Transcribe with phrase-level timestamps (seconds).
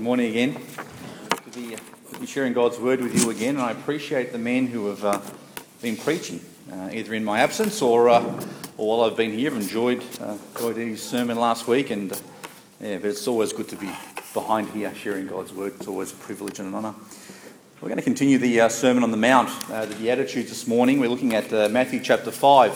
[0.00, 0.56] Good morning again.
[1.28, 5.04] To be, sharing God's word with you again, and I appreciate the men who have
[5.04, 5.20] uh,
[5.82, 6.40] been preaching,
[6.72, 8.22] uh, either in my absence or, uh,
[8.78, 9.50] or while I've been here.
[9.50, 12.16] I've enjoyed, uh, enjoyed Eddie's sermon last week, and uh,
[12.80, 13.90] yeah, but it's always good to be
[14.32, 15.74] behind here sharing God's word.
[15.76, 16.94] It's always a privilege and an honour.
[17.82, 20.98] We're going to continue the uh, Sermon on the Mount, the Beatitudes this morning.
[20.98, 22.72] We're looking at Matthew chapter 5,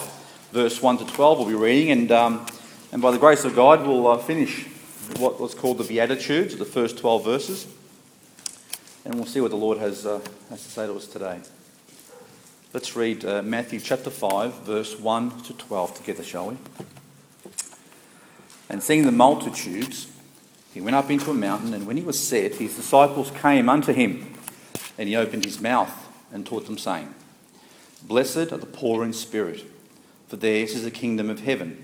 [0.53, 1.39] verse 1 to 12.
[1.39, 2.47] We'll be reading, and, um,
[2.93, 4.67] and by the grace of God, we'll finish
[5.19, 7.67] what was called the Beatitudes, the first 12 verses.
[9.05, 11.41] And we'll see what the Lord has, uh, has to say to us today.
[12.73, 16.57] Let's read uh, Matthew chapter 5, verse 1 to 12 together, shall we?
[18.69, 20.11] And seeing the multitudes,
[20.73, 23.93] he went up into a mountain, and when he was set, his disciples came unto
[23.93, 24.35] him.
[24.99, 25.93] And he opened his mouth
[26.33, 27.15] and taught them, saying,
[28.03, 29.65] Blessed are the poor in spirit,
[30.29, 31.84] for theirs is the kingdom of heaven.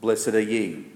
[0.00, 0.86] Blessed are ye,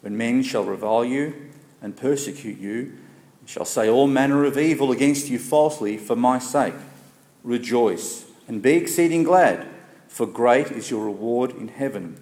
[0.00, 1.50] when men shall revile you
[1.82, 2.98] and persecute you,
[3.40, 6.74] and shall say all manner of evil against you falsely for my sake.
[7.44, 9.66] Rejoice and be exceeding glad,
[10.08, 12.16] for great is your reward in heaven.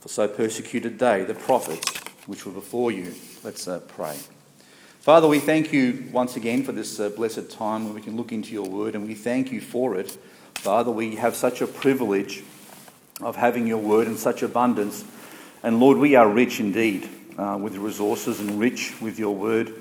[0.00, 3.14] For so persecuted they the prophets which were before you.
[3.42, 4.18] Let's uh, pray.
[5.00, 8.32] Father, we thank you once again for this uh, blessed time when we can look
[8.32, 10.16] into your word, and we thank you for it.
[10.54, 12.42] Father, we have such a privilege
[13.20, 15.04] of having your word in such abundance.
[15.64, 19.72] And Lord, we are rich indeed uh, with resources and rich with your word.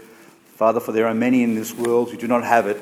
[0.55, 2.81] Father, for there are many in this world who do not have it,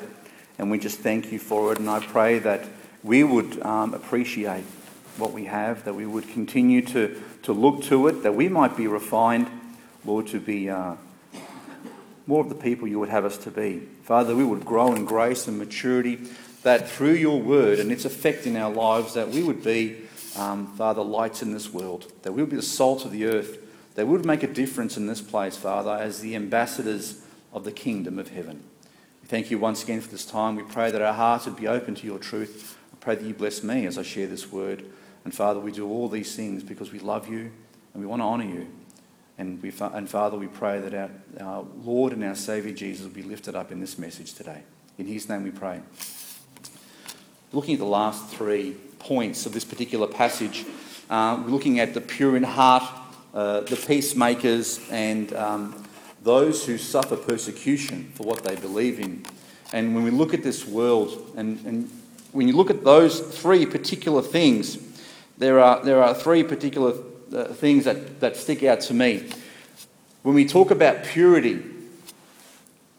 [0.56, 1.80] and we just thank you for it.
[1.80, 2.64] And I pray that
[3.02, 4.62] we would um, appreciate
[5.16, 8.76] what we have, that we would continue to, to look to it, that we might
[8.76, 9.50] be refined,
[10.04, 10.94] Lord, to be uh,
[12.28, 13.80] more of the people you would have us to be.
[14.04, 16.20] Father, we would grow in grace and maturity,
[16.62, 19.96] that through your word and its effect in our lives, that we would be
[20.36, 23.58] um, Father, lights in this world, that we would be the salt of the earth,
[23.94, 27.22] that we would make a difference in this place, Father, as the ambassadors
[27.52, 28.62] of the kingdom of heaven.
[29.20, 30.56] We thank you once again for this time.
[30.56, 32.78] We pray that our hearts would be open to your truth.
[32.92, 34.84] I pray that you bless me as I share this word.
[35.24, 37.52] And Father, we do all these things because we love you
[37.92, 38.68] and we want to honour you.
[39.38, 41.10] And, we, and Father, we pray that our,
[41.40, 44.62] our Lord and our Saviour Jesus will be lifted up in this message today.
[44.98, 45.80] In his name we pray.
[47.52, 50.64] Looking at the last three points of this particular passage.
[51.10, 52.84] Uh, we're looking at the pure in heart,
[53.34, 55.84] uh, the peacemakers, and um,
[56.22, 59.24] those who suffer persecution for what they believe in.
[59.72, 61.90] And when we look at this world, and, and
[62.32, 64.78] when you look at those three particular things,
[65.38, 66.94] there are, there are three particular
[67.34, 69.28] uh, things that, that stick out to me.
[70.22, 71.62] When we talk about purity,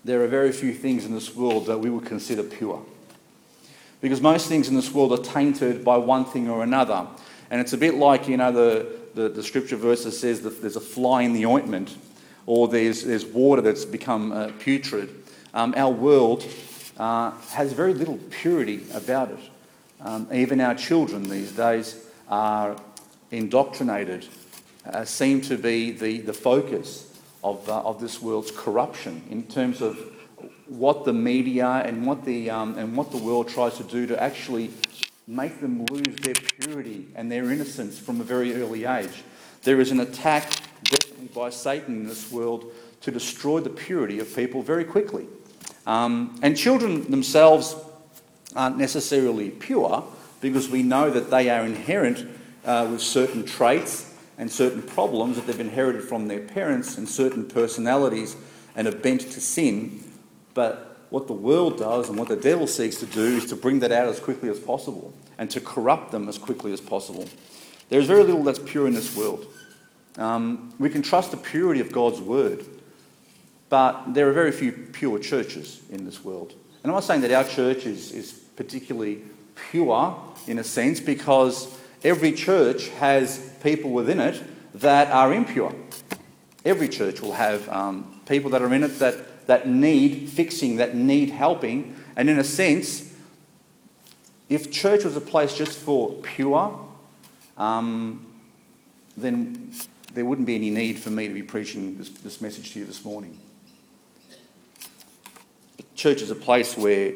[0.04, 2.84] there are very few things in this world that we would consider pure.
[4.04, 7.08] Because most things in this world are tainted by one thing or another.
[7.50, 10.60] And it's a bit like, you know, the, the, the scripture verse that says that
[10.60, 11.96] there's a fly in the ointment,
[12.46, 15.10] or there's, there's water that's become uh, putrid.
[15.54, 16.46] Um, our world
[16.98, 19.40] uh, has very little purity about it.
[20.02, 22.76] Um, even our children these days are
[23.32, 24.28] indoctrinated,
[24.86, 29.82] uh, seem to be the, the focus of, uh, of this world's corruption in terms
[29.82, 29.98] of
[30.68, 34.22] what the media and what the, um, and what the world tries to do to
[34.22, 34.72] actually
[35.28, 39.24] make them lose their purity and their innocence from a very early age.
[39.64, 40.52] There is an attack,
[40.84, 45.28] definitely by Satan in this world, to destroy the purity of people very quickly.
[45.86, 47.76] Um, and children themselves
[48.56, 50.04] aren't necessarily pure
[50.42, 52.28] because we know that they are inherent
[52.66, 57.46] uh, with certain traits and certain problems that they've inherited from their parents and certain
[57.46, 58.36] personalities
[58.76, 60.04] and a bent to sin
[60.54, 63.80] but what the world does and what the devil seeks to do is to bring
[63.80, 67.28] that out as quickly as possible and to corrupt them as quickly as possible.
[67.90, 69.46] There is very little that's pure in this world.
[70.18, 72.66] Um, we can trust the purity of God's word,
[73.70, 76.54] but there are very few pure churches in this world.
[76.84, 79.22] And I'm not saying that our church is, is particularly
[79.70, 84.42] pure in a sense because every church has people within it
[84.76, 85.74] that are impure.
[86.66, 89.16] Every church will have um, people that are in it that
[89.48, 91.96] that need fixing, that need helping.
[92.16, 93.14] And in a sense,
[94.50, 96.80] if church was a place just for pure,
[97.58, 98.26] um,
[99.18, 99.72] then
[100.14, 102.86] there wouldn't be any need for me to be preaching this, this message to you
[102.86, 103.38] this morning.
[105.96, 107.14] church is a place where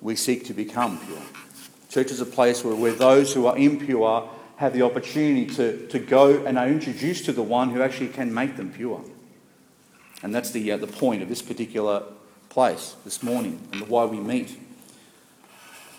[0.00, 1.18] we seek to become pure.
[1.88, 5.98] Church is a place where, where those who are impure have the opportunity to, to
[5.98, 9.02] go and are introduced to the one who actually can make them pure.
[10.22, 12.02] And that's the, uh, the point of this particular
[12.48, 14.58] place this morning and why we meet.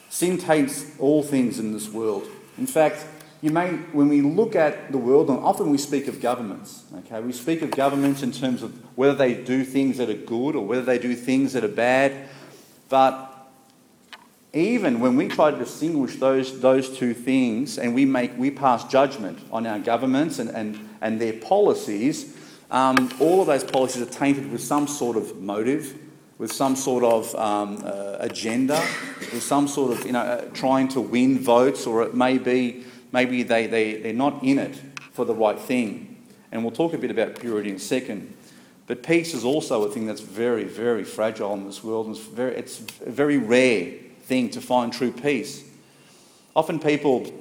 [0.09, 2.27] Sin taints all things in this world.
[2.57, 3.05] In fact,
[3.41, 7.21] you may, when we look at the world, and often we speak of governments, okay,
[7.21, 10.65] we speak of governments in terms of whether they do things that are good or
[10.65, 12.27] whether they do things that are bad.
[12.89, 13.29] But
[14.51, 18.83] even when we try to distinguish those, those two things and we, make, we pass
[18.85, 22.35] judgment on our governments and, and, and their policies,
[22.71, 25.97] um, all of those policies are tainted with some sort of motive,
[26.37, 28.79] with some sort of um, uh, agenda,
[29.19, 32.85] with some sort of, you know, uh, trying to win votes, or it may be
[33.11, 34.79] maybe they, they, they're not in it
[35.11, 36.17] for the right thing.
[36.51, 38.33] And we'll talk a bit about purity in a second.
[38.87, 42.07] But peace is also a thing that's very, very fragile in this world.
[42.07, 43.91] And it's, very, it's a very rare
[44.23, 45.63] thing to find true peace.
[46.55, 47.31] Often people,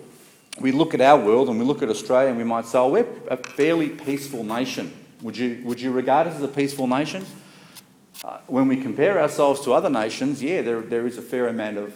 [0.60, 2.88] we look at our world and we look at Australia and we might say, oh,
[2.88, 4.92] we're a fairly peaceful nation.
[5.22, 7.26] Would you, would you regard us as a peaceful nation?
[8.24, 11.76] Uh, when we compare ourselves to other nations, yeah, there, there is a fair amount
[11.76, 11.94] of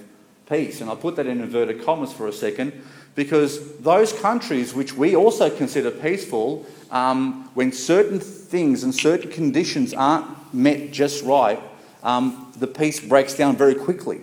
[0.49, 0.81] peace.
[0.81, 2.73] And I'll put that in inverted commas for a second
[3.15, 9.95] because those countries which we also consider peaceful, um, when certain things and certain conditions
[9.95, 11.61] aren't met just right,
[12.03, 14.21] um, the peace breaks down very quickly.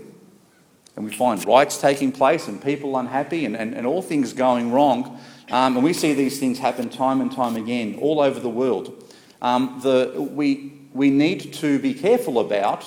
[0.95, 4.71] And we find riots taking place and people unhappy and, and, and all things going
[4.71, 5.19] wrong.
[5.51, 9.03] Um, and we see these things happen time and time again all over the world.
[9.41, 12.85] Um, the, we, we need to be careful about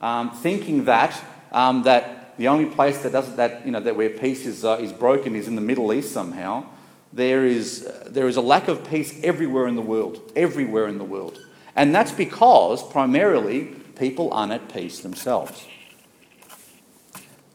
[0.00, 1.22] um, thinking that,
[1.52, 4.78] um, that the only place that doesn't that you know that where peace is uh,
[4.80, 6.64] is broken is in the Middle East somehow.
[7.12, 10.98] There is uh, there is a lack of peace everywhere in the world, everywhere in
[10.98, 11.38] the world,
[11.76, 13.66] and that's because primarily
[13.96, 15.66] people aren't at peace themselves.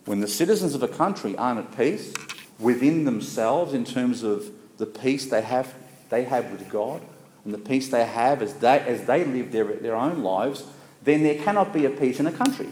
[0.05, 2.13] When the citizens of a country aren't at peace
[2.59, 5.73] within themselves in terms of the peace they have
[6.09, 7.01] they have with God
[7.43, 10.65] and the peace they have as they as they live their, their own lives,
[11.03, 12.69] then there cannot be a peace in a country.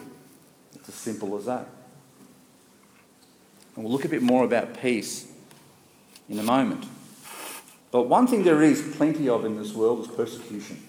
[0.76, 1.68] It's as simple as that.
[3.76, 5.28] And we'll look a bit more about peace
[6.30, 6.86] in a moment.
[7.92, 10.84] But one thing there is plenty of in this world is persecution.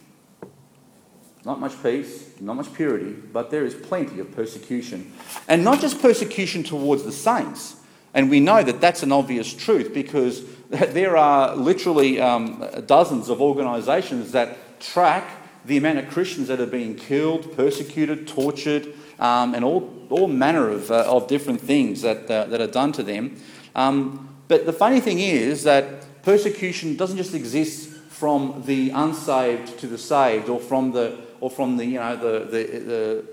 [1.45, 5.13] Not much peace, not much purity, but there is plenty of persecution.
[5.47, 7.77] And not just persecution towards the saints.
[8.17, 13.43] And we know that that's an obvious truth because there are literally um, dozens of
[13.43, 15.29] organisations that track
[15.67, 20.71] the amount of Christians that are being killed, persecuted, tortured, um, and all, all manner
[20.71, 23.37] of, uh, of different things that, uh, that are done to them.
[23.75, 29.87] Um, but the funny thing is that persecution doesn't just exist from the unsaved to
[29.87, 33.25] the saved, or from the, or from the, you know, the, the, the,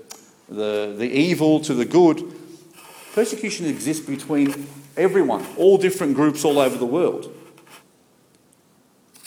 [0.54, 2.34] the, the evil to the good.
[3.14, 4.66] Persecution exists between
[4.96, 7.32] everyone, all different groups all over the world.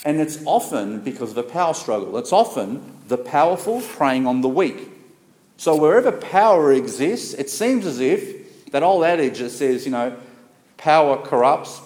[0.04, 2.18] And it's often because of a power struggle.
[2.18, 4.92] It's often the powerful preying on the weak.
[5.56, 10.18] So wherever power exists, it seems as if that old adage that says, you know,
[10.76, 11.80] power corrupts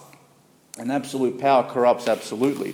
[0.79, 2.73] and absolute power corrupts absolutely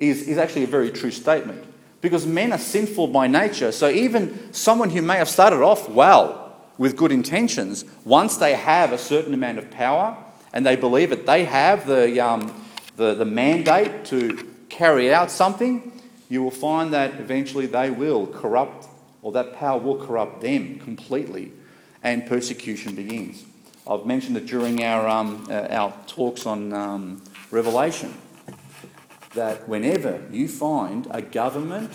[0.00, 1.64] is, is actually a very true statement.
[2.00, 3.70] Because men are sinful by nature.
[3.70, 6.43] So even someone who may have started off well
[6.78, 10.16] with good intentions, once they have a certain amount of power
[10.52, 12.64] and they believe that they have the, um,
[12.96, 15.92] the, the mandate to carry out something,
[16.28, 18.88] you will find that eventually they will corrupt
[19.22, 21.50] or that power will corrupt them completely,
[22.02, 23.42] and persecution begins.
[23.88, 28.14] I've mentioned it during our, um, uh, our talks on um, Revelation
[29.34, 31.90] that whenever you find a government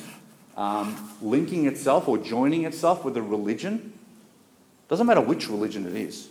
[0.57, 3.93] um, linking itself or joining itself with a religion,
[4.89, 6.29] doesn't matter which religion it is,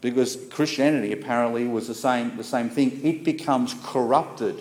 [0.00, 3.00] because Christianity apparently was the same, the same thing.
[3.04, 4.58] It becomes corrupted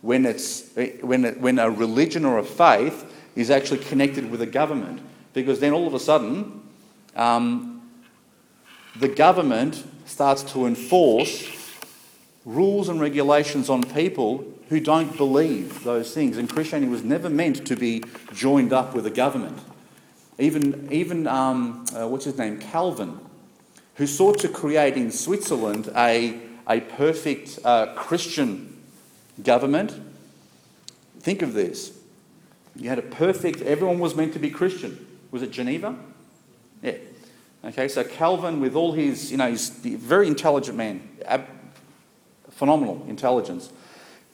[0.00, 0.70] when, it's,
[1.02, 5.00] when, it, when a religion or a faith is actually connected with a government.
[5.34, 6.62] Because then all of a sudden,
[7.14, 7.82] um,
[8.98, 11.52] the government starts to enforce
[12.46, 16.38] rules and regulations on people who don't believe those things.
[16.38, 19.58] And Christianity was never meant to be joined up with a government.
[20.38, 22.58] Even, even um, uh, what's his name?
[22.58, 23.18] Calvin,
[23.94, 26.38] who sought to create in Switzerland a,
[26.68, 28.76] a perfect uh, Christian
[29.42, 29.98] government.
[31.20, 31.96] Think of this
[32.78, 35.06] you had a perfect, everyone was meant to be Christian.
[35.30, 35.96] Was it Geneva?
[36.82, 36.96] Yeah.
[37.64, 41.48] Okay, so Calvin, with all his, you know, he's a very intelligent man, ab-
[42.50, 43.70] phenomenal intelligence,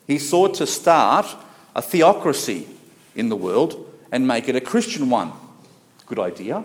[0.06, 1.34] he sought to start
[1.74, 2.66] a theocracy
[3.14, 5.32] in the world and make it a Christian one.
[6.06, 6.64] Good idea.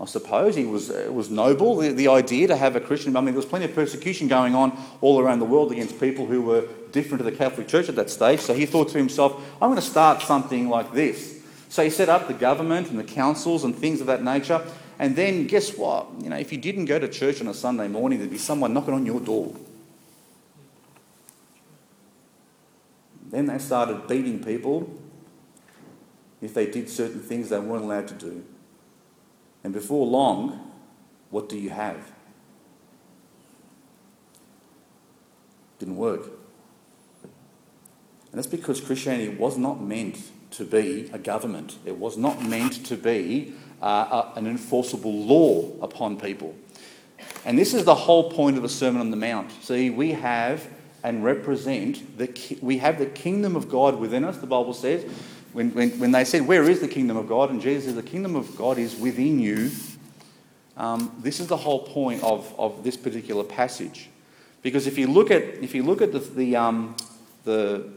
[0.00, 0.54] I suppose.
[0.54, 3.16] He was, it was noble, the, the idea to have a Christian.
[3.16, 6.26] I mean, there was plenty of persecution going on all around the world against people
[6.26, 8.40] who were different to the Catholic Church at that stage.
[8.40, 11.42] So he thought to himself, I'm going to start something like this.
[11.68, 14.64] So he set up the government and the councils and things of that nature.
[15.00, 16.06] And then guess what?
[16.22, 18.72] You know, if you didn't go to church on a Sunday morning, there'd be someone
[18.72, 19.54] knocking on your door.
[23.30, 24.90] Then they started beating people
[26.40, 28.44] if they did certain things they weren't allowed to do.
[29.68, 30.72] And before long,
[31.28, 32.10] what do you have?
[35.78, 36.22] Didn't work.
[37.22, 41.76] And that's because Christianity was not meant to be a government.
[41.84, 46.56] It was not meant to be uh, an enforceable law upon people.
[47.44, 49.52] And this is the whole point of the Sermon on the Mount.
[49.62, 50.66] See, we have
[51.04, 54.38] and represent the we have the kingdom of God within us.
[54.38, 55.04] The Bible says
[55.52, 57.50] when, when, when they said, Where is the kingdom of God?
[57.50, 59.70] And Jesus said, The kingdom of God is within you.
[60.76, 64.08] Um, this is the whole point of, of this particular passage.
[64.62, 66.96] Because if you look at, if you look at the, the, um,
[67.44, 67.88] the,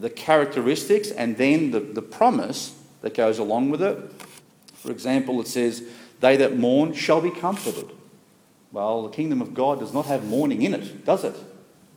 [0.00, 3.98] the characteristics and then the, the promise that goes along with it,
[4.74, 5.82] for example, it says,
[6.20, 7.90] They that mourn shall be comforted.
[8.72, 11.36] Well, the kingdom of God does not have mourning in it, does it?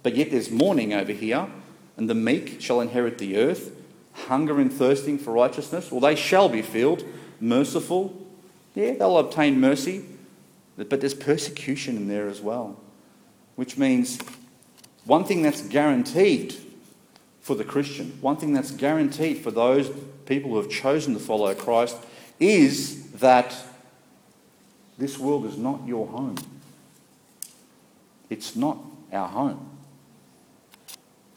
[0.03, 1.47] But yet there's mourning over here,
[1.95, 3.76] and the meek shall inherit the earth
[4.25, 5.91] hunger and thirsting for righteousness?
[5.91, 7.03] Well, they shall be filled.
[7.39, 8.25] Merciful?
[8.75, 10.05] Yeah, they'll obtain mercy.
[10.77, 12.79] But there's persecution in there as well.
[13.55, 14.19] Which means
[15.05, 16.55] one thing that's guaranteed
[17.41, 19.89] for the Christian, one thing that's guaranteed for those
[20.25, 21.95] people who have chosen to follow Christ
[22.39, 23.55] is that
[24.97, 26.35] this world is not your home.
[28.29, 28.77] It's not
[29.13, 29.69] our home.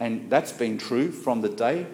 [0.00, 1.86] And that's been true from the day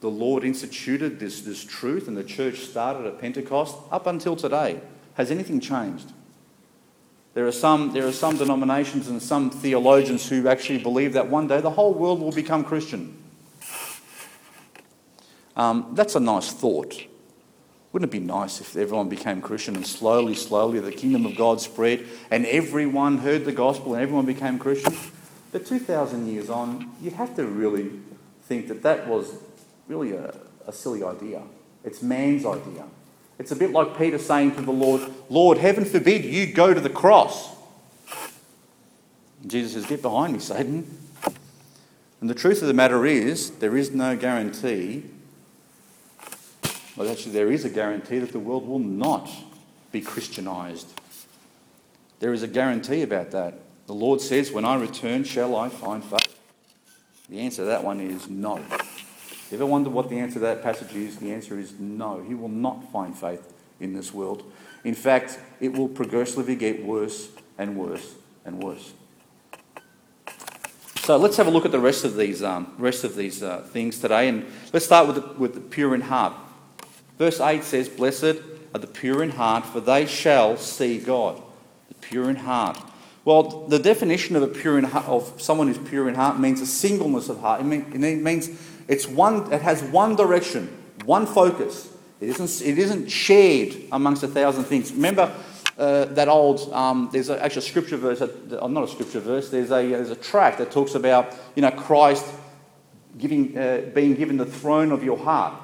[0.00, 4.80] the Lord instituted this, this truth and the church started at Pentecost up until today.
[5.14, 6.12] Has anything changed?
[7.34, 11.46] There are, some, there are some denominations and some theologians who actually believe that one
[11.46, 13.16] day the whole world will become Christian.
[15.54, 17.06] Um, that's a nice thought.
[17.92, 21.60] Wouldn't it be nice if everyone became Christian and slowly, slowly the kingdom of God
[21.60, 24.96] spread and everyone heard the gospel and everyone became Christian?
[25.52, 27.90] But 2,000 years on, you have to really
[28.44, 29.34] think that that was
[29.90, 30.32] really a,
[30.68, 31.42] a silly idea.
[31.84, 32.84] It's man's idea.
[33.38, 36.80] It's a bit like Peter saying to the Lord, Lord, heaven forbid you go to
[36.80, 37.56] the cross.
[39.42, 40.98] And Jesus says, Get behind me, Satan.
[42.20, 45.04] And the truth of the matter is, there is no guarantee,
[46.96, 49.30] well, actually, there is a guarantee that the world will not
[49.90, 50.86] be Christianized.
[52.20, 53.54] There is a guarantee about that.
[53.86, 56.38] The Lord says, When I return, shall I find faith?
[57.30, 58.62] The answer to that one is no.
[59.50, 61.16] You ever wonder what the answer to that passage is?
[61.16, 62.22] The answer is no.
[62.22, 64.44] He will not find faith in this world.
[64.84, 67.28] In fact, it will progressively get worse
[67.58, 68.14] and worse
[68.44, 68.92] and worse.
[71.00, 73.62] So let's have a look at the rest of these, um, rest of these uh,
[73.62, 74.28] things today.
[74.28, 76.34] And let's start with the, with the pure in heart.
[77.18, 78.36] Verse 8 says, Blessed
[78.72, 81.42] are the pure in heart, for they shall see God.
[81.88, 82.78] The pure in heart.
[83.24, 86.60] Well, the definition of a pure in heart, of someone who's pure in heart means
[86.60, 87.60] a singleness of heart.
[87.60, 88.48] It means
[88.90, 90.66] it's one, it has one direction,
[91.04, 91.88] one focus.
[92.20, 94.92] It isn't, it isn't shared amongst a thousand things.
[94.92, 95.32] Remember
[95.78, 99.20] uh, that old, um, there's a, actually a scripture verse, that, uh, not a scripture
[99.20, 102.26] verse, there's a, there's a tract that talks about, you know, Christ
[103.16, 105.54] giving, uh, being given the throne of your heart.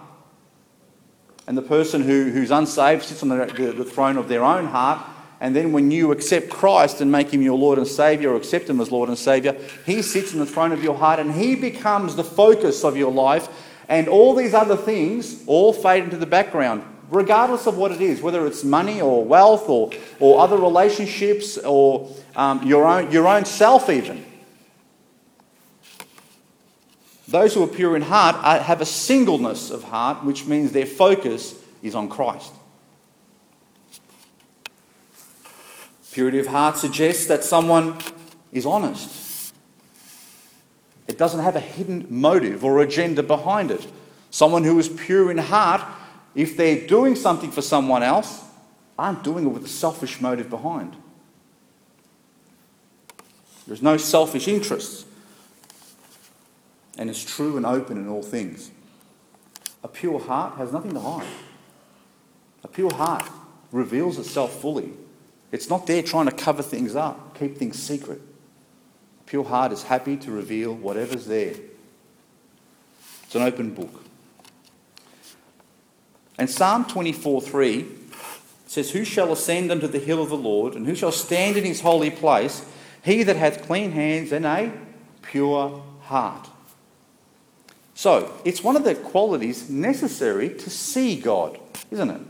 [1.48, 4.66] And the person who, who's unsaved sits on the, the, the throne of their own
[4.66, 5.04] heart
[5.40, 8.70] and then when you accept Christ and make him your Lord and Savior, or accept
[8.70, 11.54] him as Lord and Savior, he sits in the throne of your heart and he
[11.54, 13.48] becomes the focus of your life.
[13.88, 18.22] And all these other things all fade into the background, regardless of what it is,
[18.22, 23.44] whether it's money or wealth or, or other relationships or um, your, own, your own
[23.44, 24.24] self, even.
[27.28, 31.54] Those who are pure in heart have a singleness of heart, which means their focus
[31.82, 32.52] is on Christ.
[36.16, 37.98] Purity of heart suggests that someone
[38.50, 39.52] is honest.
[41.06, 43.86] It doesn't have a hidden motive or agenda behind it.
[44.30, 45.82] Someone who is pure in heart,
[46.34, 48.42] if they're doing something for someone else,
[48.98, 50.96] aren't doing it with a selfish motive behind.
[53.66, 55.04] There's no selfish interests.
[56.96, 58.70] And it's true and open in all things.
[59.84, 61.26] A pure heart has nothing to hide.
[62.64, 63.28] A pure heart
[63.70, 64.94] reveals itself fully
[65.52, 68.20] it's not there trying to cover things up, keep things secret.
[69.26, 71.54] Pure heart is happy to reveal whatever's there.
[73.24, 74.02] It's an open book.
[76.38, 77.86] And Psalm 24 3
[78.66, 81.64] says, Who shall ascend unto the hill of the Lord, and who shall stand in
[81.64, 82.64] his holy place?
[83.02, 84.72] He that hath clean hands and a
[85.22, 86.48] pure heart.
[87.94, 91.58] So, it's one of the qualities necessary to see God,
[91.90, 92.20] isn't it?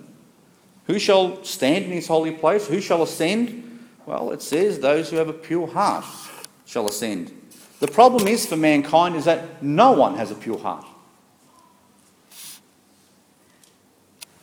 [0.87, 2.67] Who shall stand in his holy place?
[2.69, 3.81] Who shall ascend?
[4.07, 6.05] Well, it says, Those who have a pure heart
[6.65, 7.33] shall ascend.
[7.81, 10.87] The problem is for mankind is that no one has a pure heart.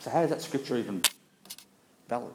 [0.00, 1.02] So, how is that scripture even
[2.08, 2.34] valid?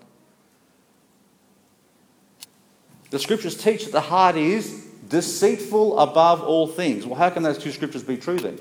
[3.11, 7.05] The scriptures teach that the heart is deceitful above all things.
[7.05, 8.59] Well, how can those two scriptures be true then?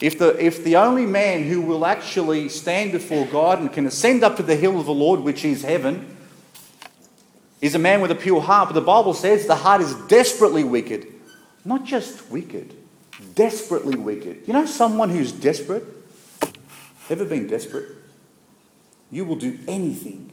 [0.00, 4.24] If the, if the only man who will actually stand before God and can ascend
[4.24, 6.16] up to the hill of the Lord, which is heaven,
[7.60, 10.64] is a man with a pure heart, but the Bible says the heart is desperately
[10.64, 11.06] wicked.
[11.66, 12.74] Not just wicked,
[13.34, 14.44] desperately wicked.
[14.46, 15.84] You know someone who's desperate?
[17.10, 17.88] Ever been desperate?
[19.10, 20.32] You will do anything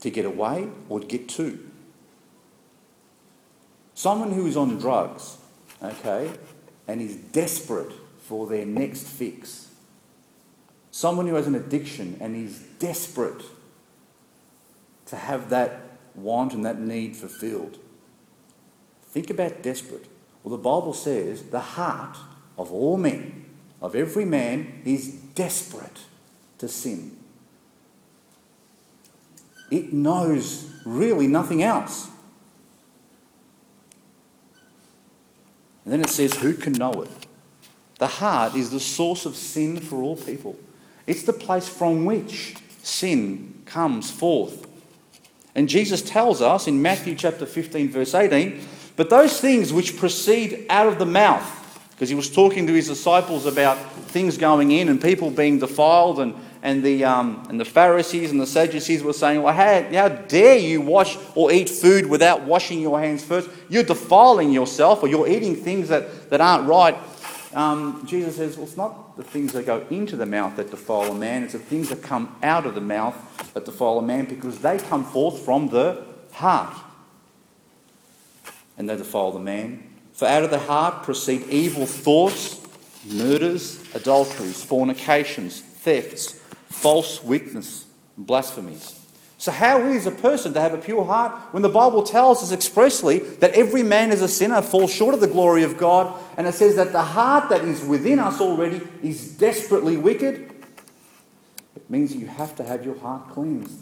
[0.00, 1.58] to get away or to get to.
[3.94, 5.36] Someone who is on drugs,
[5.82, 6.30] okay,
[6.86, 7.92] and is desperate
[8.28, 9.70] for their next fix.
[10.90, 13.42] Someone who has an addiction and is desperate
[15.06, 15.80] to have that
[16.14, 17.78] want and that need fulfilled.
[19.06, 20.06] Think about desperate.
[20.42, 22.18] Well, the Bible says the heart
[22.58, 23.46] of all men,
[23.80, 26.00] of every man, is desperate
[26.58, 27.16] to sin.
[29.70, 32.08] It knows really nothing else.
[35.84, 37.27] And then it says, Who can know it?
[37.98, 40.56] The heart is the source of sin for all people.
[41.06, 44.66] It's the place from which sin comes forth.
[45.54, 48.60] And Jesus tells us in Matthew chapter 15, verse 18,
[48.96, 51.54] but those things which proceed out of the mouth,
[51.90, 53.76] because he was talking to his disciples about
[54.08, 58.40] things going in and people being defiled and and the, um, and the Pharisees and
[58.40, 62.80] the Sadducees were saying, Well, how, how dare you wash or eat food without washing
[62.80, 63.48] your hands first?
[63.68, 66.96] You're defiling yourself or you're eating things that, that aren't right.
[67.54, 71.10] Um, Jesus says, Well, it's not the things that go into the mouth that defile
[71.10, 73.16] a man, it's the things that come out of the mouth
[73.54, 76.76] that defile a man because they come forth from the heart.
[78.76, 79.82] And they defile the man.
[80.12, 82.60] For out of the heart proceed evil thoughts,
[83.06, 88.97] murders, adulteries, fornications, thefts false witness, blasphemies.
[89.40, 92.50] So, how is a person to have a pure heart when the Bible tells us
[92.50, 96.44] expressly that every man is a sinner, falls short of the glory of God, and
[96.48, 100.50] it says that the heart that is within us already is desperately wicked?
[101.76, 103.78] It means you have to have your heart cleansed.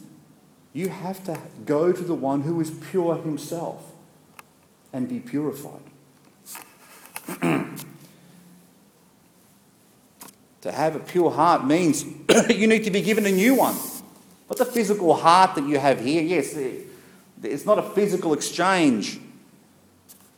[0.75, 3.83] You have to go to the one who is pure himself
[4.93, 5.81] and be purified.
[10.63, 12.05] To have a pure heart means
[12.49, 13.77] you need to be given a new one.
[14.49, 16.23] Not the physical heart that you have here.
[16.23, 16.57] Yes,
[17.43, 19.19] it's not a physical exchange.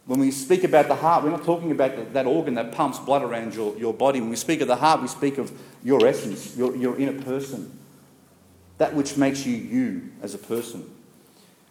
[0.06, 3.22] When we speak about the heart, we're not talking about that organ that pumps blood
[3.22, 4.20] around your, your body.
[4.20, 5.52] When we speak of the heart, we speak of
[5.84, 7.78] your essence, your, your inner person,
[8.78, 10.90] that which makes you you as a person.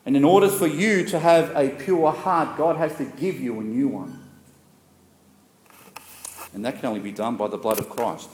[0.06, 3.60] And in order for you to have a pure heart, God has to give you
[3.60, 4.24] a new one.
[6.54, 8.30] And that can only be done by the blood of Christ.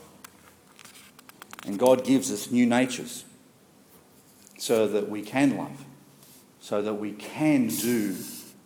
[1.65, 3.23] And God gives us new natures
[4.57, 5.85] so that we can love,
[6.59, 8.15] so that we can do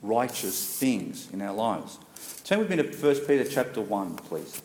[0.02, 1.98] righteous things in our lives.
[2.44, 4.62] Turn with me to 1 Peter chapter 1, please.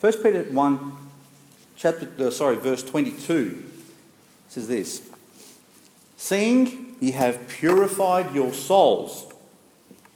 [0.00, 0.92] 1 Peter 1,
[1.76, 3.64] chapter, uh, sorry, verse 22
[4.48, 5.08] says this
[6.16, 9.32] Seeing ye have purified your souls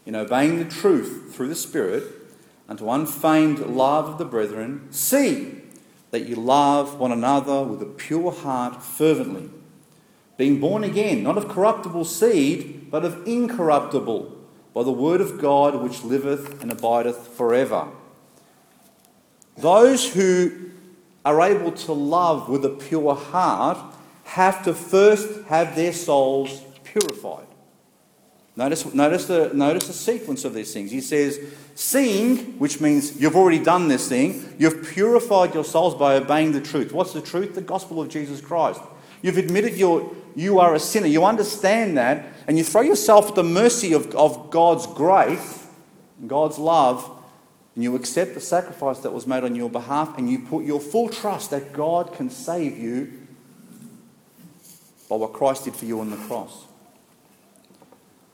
[0.07, 2.05] in obeying the truth through the Spirit
[2.69, 5.63] unto unfeigned love of the brethren, see
[6.11, 9.51] that you love one another with a pure heart fervently,
[10.37, 14.35] being born again, not of corruptible seed, but of incorruptible,
[14.75, 17.89] by the word of God which liveth and abideth forever.
[19.59, 20.71] Those who
[21.25, 23.79] are able to love with a pure heart
[24.25, 27.47] have to first have their souls purified.
[28.57, 30.91] Notice, notice, the, notice the sequence of these things.
[30.91, 31.39] He says,
[31.77, 36.61] Seeing, which means you've already done this thing, you've purified your souls by obeying the
[36.61, 36.93] truth.
[36.93, 37.55] What's the truth?
[37.55, 38.81] The gospel of Jesus Christ.
[39.23, 41.07] You've admitted you're, you are a sinner.
[41.07, 45.67] You understand that, and you throw yourself at the mercy of, of God's grace,
[46.27, 47.18] God's love,
[47.79, 50.81] and you accept the sacrifice that was made on your behalf, and you put your
[50.81, 53.13] full trust that God can save you
[55.09, 56.65] by what Christ did for you on the cross.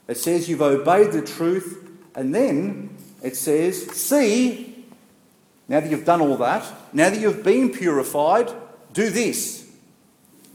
[0.07, 4.83] It says you've obeyed the truth, and then it says, See,
[5.67, 8.51] now that you've done all that, now that you've been purified,
[8.93, 9.71] do this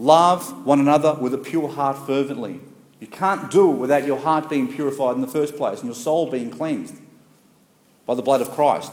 [0.01, 2.59] love one another with a pure heart fervently.
[2.99, 5.95] You can't do it without your heart being purified in the first place and your
[5.95, 6.97] soul being cleansed
[8.11, 8.93] by the blood of Christ.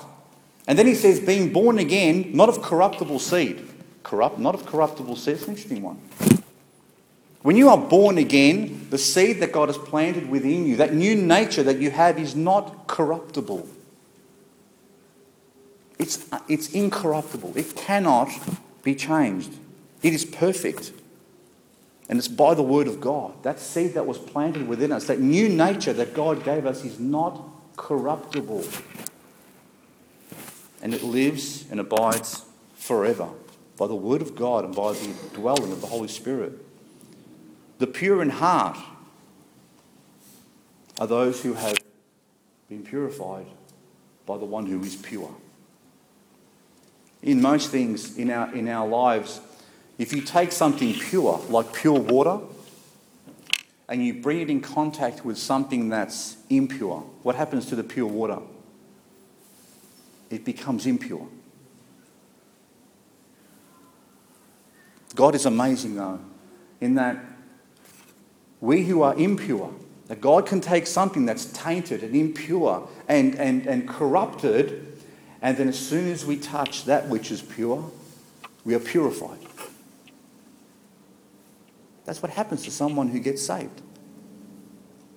[0.68, 3.68] And then he says, being born again, not of corruptible seed.
[4.04, 5.38] Corrupt, not of corruptible seed.
[5.38, 6.00] It's an interesting one.
[7.42, 11.16] When you are born again, the seed that God has planted within you, that new
[11.16, 13.68] nature that you have, is not corruptible.
[15.98, 17.58] It's, it's incorruptible.
[17.58, 18.30] It cannot
[18.84, 19.52] be changed.
[20.04, 20.92] It is perfect.
[22.08, 23.34] And it's by the word of God.
[23.42, 27.00] That seed that was planted within us, that new nature that God gave us, is
[27.00, 27.42] not
[27.78, 28.66] corruptible.
[30.82, 32.44] And it lives and abides
[32.76, 33.30] forever
[33.78, 36.54] by the word of God and by the dwelling of the Holy Spirit.
[37.80, 38.78] The pure in heart
[41.00, 41.78] are those who have
[42.70, 43.46] been purified
[44.26, 45.34] by the one who is pure.
[47.22, 49.42] In most things in our, in our lives,
[49.98, 52.40] if you take something pure, like pure water,
[53.90, 58.08] and you bring it in contact with something that's impure, what happens to the pure
[58.08, 58.40] water?
[60.30, 61.28] It becomes impure.
[65.16, 66.20] God is amazing, though,
[66.82, 67.18] in that
[68.60, 69.74] we who are impure,
[70.08, 75.00] that God can take something that's tainted and impure and, and, and corrupted,
[75.42, 77.90] and then as soon as we touch that which is pure,
[78.66, 79.47] we are purified.
[82.08, 83.82] That's what happens to someone who gets saved.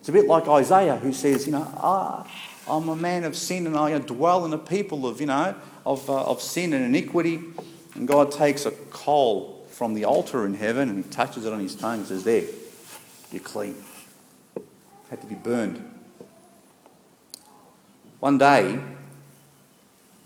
[0.00, 2.29] It's a bit like Isaiah who says, you know, ah,
[2.68, 5.55] I'm a man of sin and I dwell in a people of, you know,
[5.87, 7.40] of, uh, of sin and iniquity.
[7.94, 11.61] And God takes a coal from the altar in heaven and he touches it on
[11.61, 12.42] his tongue and says, there,
[13.31, 13.76] you're clean.
[15.11, 15.88] Had to be burned.
[18.18, 18.81] One day,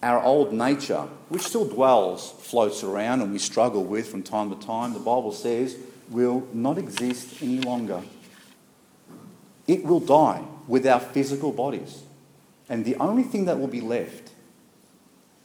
[0.02, 4.66] our old nature, which still dwells, floats around, and we struggle with from time to
[4.66, 5.76] time, the Bible says,
[6.10, 8.02] will not exist any longer.
[9.66, 12.02] It will die with our physical bodies.
[12.68, 14.30] And the only thing that will be left,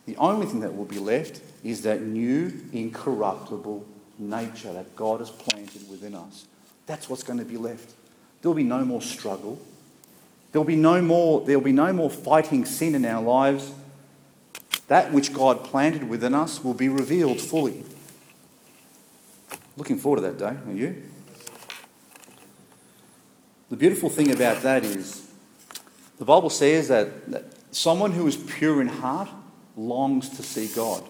[0.06, 3.86] the only thing that will be left is that new, incorruptible
[4.18, 6.46] nature that God has planted within us.
[6.86, 7.94] That's what's going to be left.
[8.42, 9.60] There'll be no more struggle.
[10.52, 13.72] There'll be no more, there'll be no more fighting sin in our lives.
[14.88, 17.84] That which God planted within us will be revealed fully.
[19.80, 21.02] Looking forward to that day, are you?
[23.70, 25.32] The beautiful thing about that is
[26.18, 29.30] the Bible says that, that someone who is pure in heart
[29.78, 31.08] longs to see God.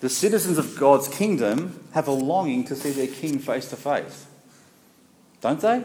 [0.00, 4.26] The citizens of God's kingdom have a longing to see their king face to face.
[5.40, 5.84] Don't they?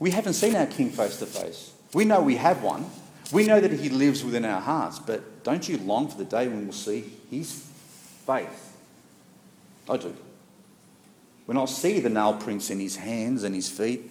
[0.00, 1.72] We haven't seen our king face to face.
[1.94, 2.86] We know we have one.
[3.32, 6.48] We know that he lives within our hearts, but don't you long for the day
[6.48, 7.64] when we'll see his
[8.26, 8.69] face?
[9.90, 10.14] I do.
[11.46, 14.02] When I'll see the nail prints in his hands and his feet,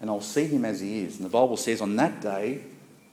[0.00, 1.16] and I'll see him as he is.
[1.16, 2.62] And the Bible says, on that day,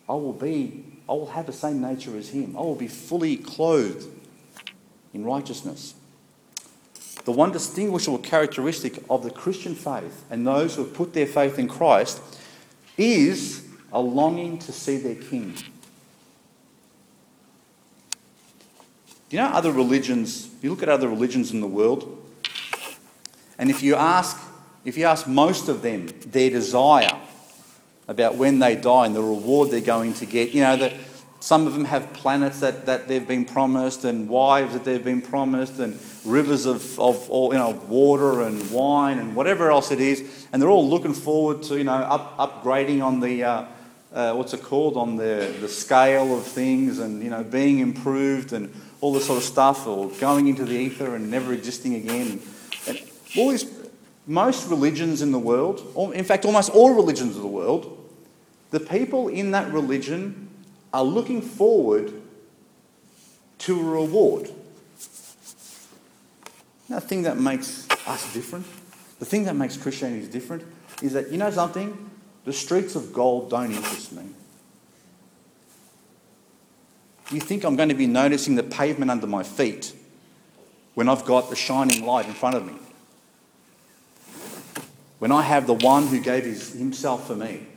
[0.07, 2.55] I will be, I will have the same nature as him.
[2.55, 4.07] I will be fully clothed
[5.13, 5.95] in righteousness.
[7.25, 11.59] The one distinguishable characteristic of the Christian faith and those who have put their faith
[11.59, 12.21] in Christ
[12.97, 15.57] is a longing to see their king.
[19.29, 20.49] Do you know other religions?
[20.61, 22.23] You look at other religions in the world,
[23.57, 24.37] and if you ask,
[24.85, 27.19] if you ask most of them their desire
[28.07, 30.93] about when they die and the reward they're going to get, you know, that
[31.41, 35.21] some of them have planets that, that they've been promised and wives that they've been
[35.21, 39.99] promised and rivers of, of all, you know, water and wine and whatever else it
[39.99, 40.47] is.
[40.51, 43.65] And they're all looking forward to, you know, up, upgrading on the, uh,
[44.13, 48.53] uh, what's it called, on the, the scale of things and, you know, being improved
[48.53, 52.41] and all this sort of stuff or going into the ether and never existing again.
[52.87, 53.01] And
[53.37, 53.65] all these,
[54.25, 57.93] most religions in the world, in fact, almost all religions of the world,
[58.71, 60.49] the people in that religion
[60.93, 62.11] are looking forward
[63.59, 64.49] to a reward.
[66.89, 68.65] Now, the thing that makes us different,
[69.19, 70.63] the thing that makes Christianity different,
[71.01, 72.09] is that, you know something?
[72.45, 74.23] The streets of gold don't interest me.
[77.31, 79.93] You think I'm going to be noticing the pavement under my feet
[80.93, 82.73] when I've got the shining light in front of me.
[85.19, 87.67] When I have the one who gave his, himself for me.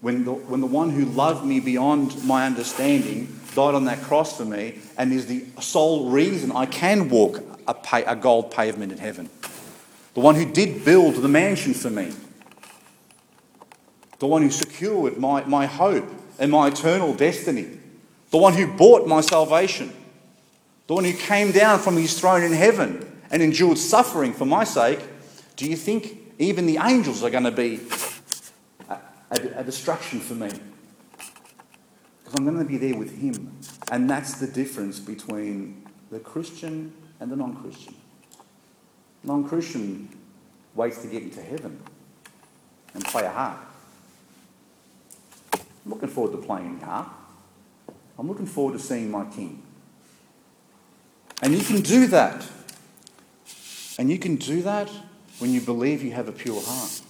[0.00, 4.36] When the, when the one who loved me beyond my understanding died on that cross
[4.36, 8.98] for me and is the sole reason I can walk a, a gold pavement in
[8.98, 9.28] heaven.
[10.14, 12.12] The one who did build the mansion for me.
[14.20, 17.79] The one who secured my, my hope and my eternal destiny.
[18.30, 19.92] The one who bought my salvation.
[20.86, 24.64] The one who came down from his throne in heaven and endured suffering for my
[24.64, 25.00] sake.
[25.56, 27.80] Do you think even the angels are going to be
[28.88, 28.98] a,
[29.30, 30.50] a, a distraction for me?
[32.18, 33.52] Because I'm going to be there with him.
[33.92, 37.94] And that's the difference between the Christian and the non Christian.
[39.24, 40.08] Non Christian
[40.74, 41.80] waits to get into heaven
[42.94, 43.58] and play a harp.
[45.52, 47.19] I'm looking forward to playing harp.
[48.20, 49.62] I'm looking forward to seeing my king.
[51.40, 52.46] And you can do that.
[53.98, 54.90] And you can do that
[55.38, 57.00] when you believe you have a pure heart.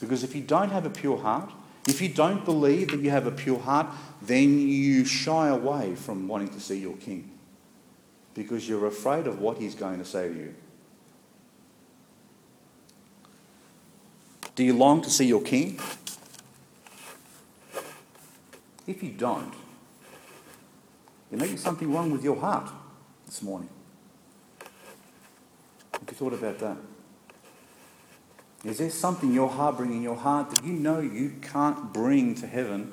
[0.00, 1.52] Because if you don't have a pure heart,
[1.86, 3.86] if you don't believe that you have a pure heart,
[4.22, 7.30] then you shy away from wanting to see your king.
[8.34, 10.54] Because you're afraid of what he's going to say to you.
[14.56, 15.78] Do you long to see your king?
[18.88, 19.54] If you don't,
[21.30, 22.70] there may be something wrong with your heart
[23.26, 23.68] this morning.
[25.92, 26.76] Have you thought about that?
[28.64, 32.46] Is there something you're harboring in your heart that you know you can't bring to
[32.46, 32.92] heaven,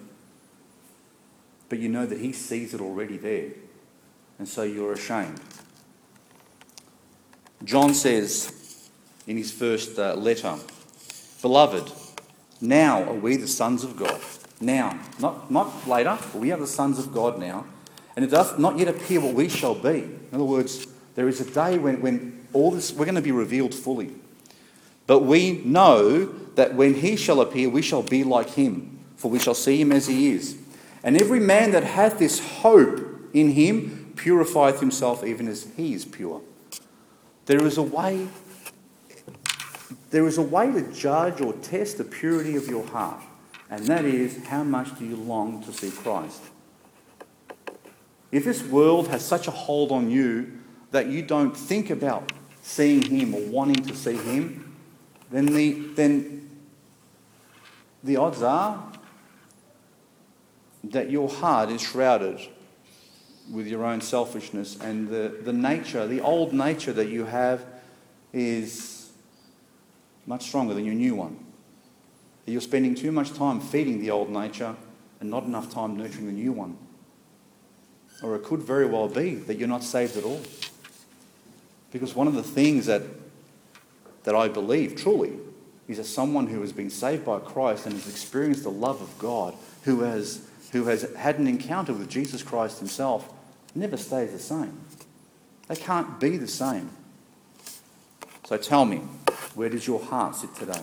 [1.68, 3.50] but you know that He sees it already there,
[4.40, 5.42] and so you're ashamed?
[7.64, 8.90] John says
[9.26, 10.56] in his first uh, letter,
[11.42, 11.92] Beloved,
[12.62, 14.20] now are we the sons of God.
[14.60, 17.66] Now, not, not later, we are the sons of God now.
[18.18, 20.00] And it does not yet appear what we shall be.
[20.00, 23.32] In other words, there is a day when, when all this, we're going to be
[23.32, 24.12] revealed fully.
[25.06, 26.26] But we know
[26.56, 29.92] that when he shall appear, we shall be like him, for we shall see him
[29.92, 30.58] as he is.
[31.04, 33.00] And every man that hath this hope
[33.36, 36.42] in him purifieth himself even as he is pure.
[37.46, 38.30] There is a way
[40.10, 43.22] there is a way to judge or test the purity of your heart,
[43.70, 46.42] and that is how much do you long to see Christ?
[48.32, 50.60] If this world has such a hold on you
[50.92, 54.76] that you don't think about seeing Him or wanting to see Him,
[55.32, 56.50] then the, then
[58.04, 58.92] the odds are
[60.84, 62.40] that your heart is shrouded
[63.52, 67.66] with your own selfishness and the, the nature, the old nature that you have
[68.34, 69.10] is
[70.26, 71.40] much stronger than your new one.
[72.46, 74.76] You're spending too much time feeding the old nature
[75.20, 76.78] and not enough time nurturing the new one.
[78.22, 80.42] Or it could very well be that you're not saved at all.
[81.92, 83.04] Because one of the things that,
[84.24, 85.34] that I believe truly
[85.88, 89.18] is that someone who has been saved by Christ and has experienced the love of
[89.18, 89.54] God,
[89.84, 93.32] who has, who has had an encounter with Jesus Christ himself,
[93.74, 94.80] never stays the same.
[95.68, 96.90] They can't be the same.
[98.46, 98.98] So tell me,
[99.56, 100.82] where does your heart sit today?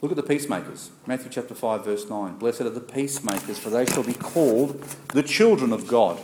[0.00, 0.90] Look at the peacemakers.
[1.06, 2.36] Matthew chapter 5, verse 9.
[2.36, 4.80] Blessed are the peacemakers, for they shall be called
[5.12, 6.20] the children of God.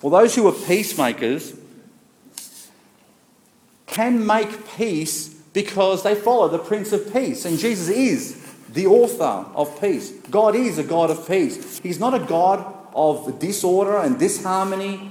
[0.00, 1.54] Well, those who are peacemakers
[3.86, 7.44] can make peace because they follow the Prince of Peace.
[7.44, 8.40] And Jesus is
[8.72, 10.12] the author of peace.
[10.30, 11.80] God is a God of peace.
[11.80, 15.10] He's not a God of disorder and disharmony.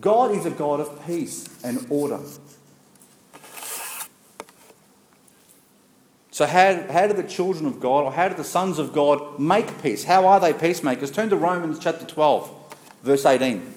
[0.00, 2.20] God is a God of peace and order.
[6.40, 9.38] So, how, how do the children of God, or how do the sons of God
[9.38, 10.04] make peace?
[10.04, 11.10] How are they peacemakers?
[11.10, 13.74] Turn to Romans chapter 12, verse 18.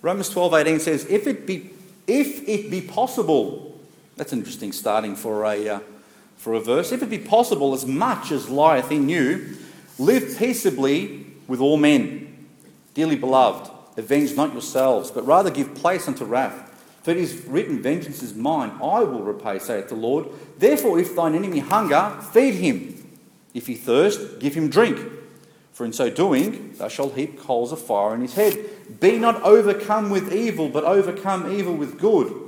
[0.00, 1.72] Romans 12, 18 says, if it be,
[2.06, 3.78] if it be possible,
[4.16, 5.80] that's interesting starting for a, uh,
[6.44, 6.92] for a verse.
[6.92, 9.56] If it be possible, as much as lieth in you,
[9.98, 12.48] live peaceably with all men.
[12.92, 16.70] Dearly beloved, avenge not yourselves, but rather give place unto wrath.
[17.02, 20.26] For it is written, Vengeance is mine, I will repay, saith the Lord.
[20.58, 23.10] Therefore, if thine enemy hunger, feed him.
[23.54, 24.98] If he thirst, give him drink.
[25.72, 29.00] For in so doing, thou shalt heap coals of fire on his head.
[29.00, 32.43] Be not overcome with evil, but overcome evil with good.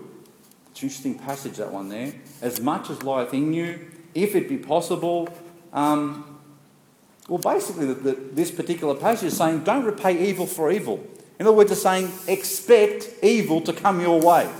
[0.76, 2.12] It's an interesting passage, that one there.
[2.42, 3.80] As much as lieth in you,
[4.14, 5.26] if it be possible.
[5.72, 6.38] Um,
[7.28, 11.02] well, basically, the, the, this particular passage is saying don't repay evil for evil.
[11.40, 14.52] In other words, it's saying expect evil to come your way.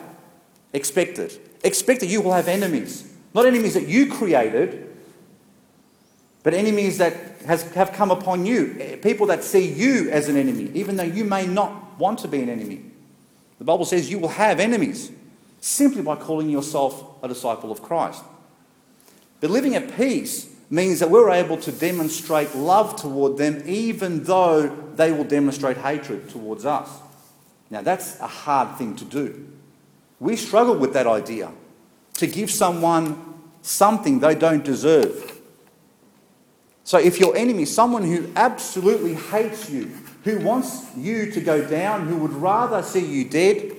[0.73, 1.39] Expect it.
[1.63, 3.13] Expect that you will have enemies.
[3.35, 4.97] Not enemies that you created,
[6.43, 7.13] but enemies that
[7.45, 8.99] has, have come upon you.
[9.03, 12.41] People that see you as an enemy, even though you may not want to be
[12.41, 12.81] an enemy.
[13.59, 15.13] The Bible says you will have enemies
[15.61, 18.23] simply by calling yourself a disciple of Christ.
[19.41, 24.69] But living at peace means that we're able to demonstrate love toward them even though
[24.97, 26.91] they will demonstrate hatred towards us.
[27.71, 29.49] Now, that's a hard thing to do.
[30.21, 31.53] We struggle with that idea
[32.15, 35.41] to give someone something they don't deserve.
[36.85, 39.91] So, if your enemy, someone who absolutely hates you,
[40.25, 43.76] who wants you to go down, who would rather see you dead,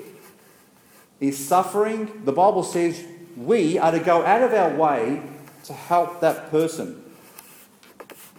[1.19, 3.03] is suffering, the Bible says
[3.35, 5.21] we are to go out of our way
[5.65, 7.03] to help that person.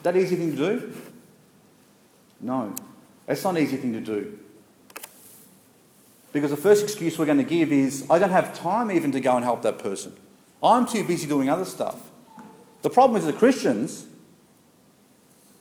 [0.02, 0.92] That easy thing to do?
[2.40, 2.74] No,
[3.26, 4.38] it's not an easy thing to do.
[6.32, 9.20] Because the first excuse we're going to give is, I don't have time even to
[9.20, 10.14] go and help that person.
[10.62, 12.10] I'm too busy doing other stuff.
[12.82, 14.06] The problem is the Christians,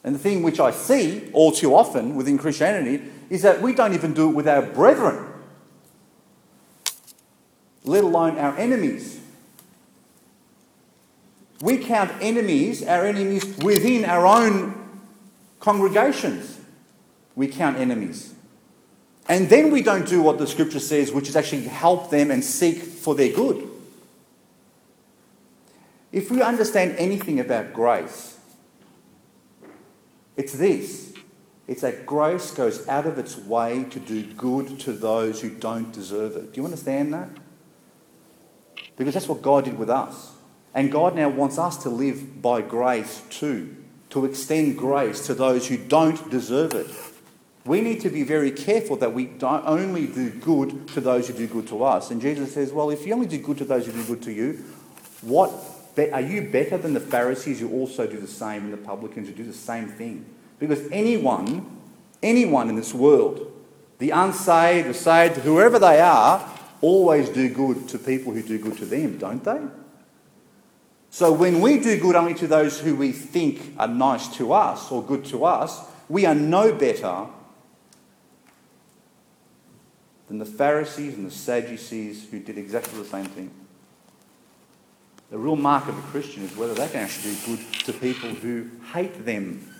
[0.03, 3.93] and the thing which I see all too often within Christianity, is that we don't
[3.93, 5.25] even do it with our brethren,
[7.83, 9.19] let alone our enemies.
[11.61, 14.75] We count enemies, our enemies within our own
[15.59, 16.59] congregations.
[17.35, 18.33] We count enemies.
[19.29, 22.43] And then we don't do what the scripture says, which is actually help them and
[22.43, 23.67] seek for their good.
[26.11, 28.37] If we understand anything about grace,
[30.37, 31.07] it's this
[31.67, 35.91] it's that grace goes out of its way to do good to those who don't
[35.91, 36.53] deserve it.
[36.53, 37.29] Do you understand that?
[38.97, 40.33] Because that's what God did with us.
[40.73, 43.75] And God now wants us to live by grace too,
[44.09, 46.87] to extend grace to those who don't deserve it.
[47.65, 51.33] We need to be very careful that we don't only do good to those who
[51.33, 52.11] do good to us.
[52.11, 54.31] And Jesus says, Well, if you only do good to those who do good to
[54.31, 54.63] you,
[55.21, 55.51] what
[55.97, 59.33] are you better than the Pharisees who also do the same and the publicans who
[59.33, 60.25] do the same thing?
[60.59, 61.65] Because anyone,
[62.23, 63.51] anyone in this world,
[63.99, 66.47] the unsaved, the saved, whoever they are,
[66.81, 69.59] always do good to people who do good to them, don't they?
[71.09, 74.91] So when we do good only to those who we think are nice to us
[74.91, 77.27] or good to us, we are no better
[80.27, 83.51] than the Pharisees and the Sadducees who did exactly the same thing.
[85.29, 88.29] The real mark of a Christian is whether they can actually do good to people
[88.29, 89.73] who hate them.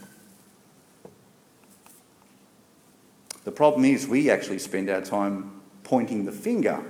[3.44, 5.57] The problem is we actually spend our time
[5.88, 6.84] pointing the finger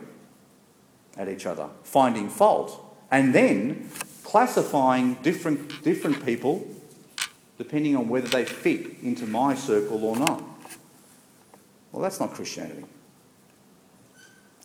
[1.17, 3.89] at each other, finding fault, and then
[4.23, 6.67] classifying different, different people
[7.57, 10.43] depending on whether they fit into my circle or not.
[11.91, 12.86] Well, that's not Christianity.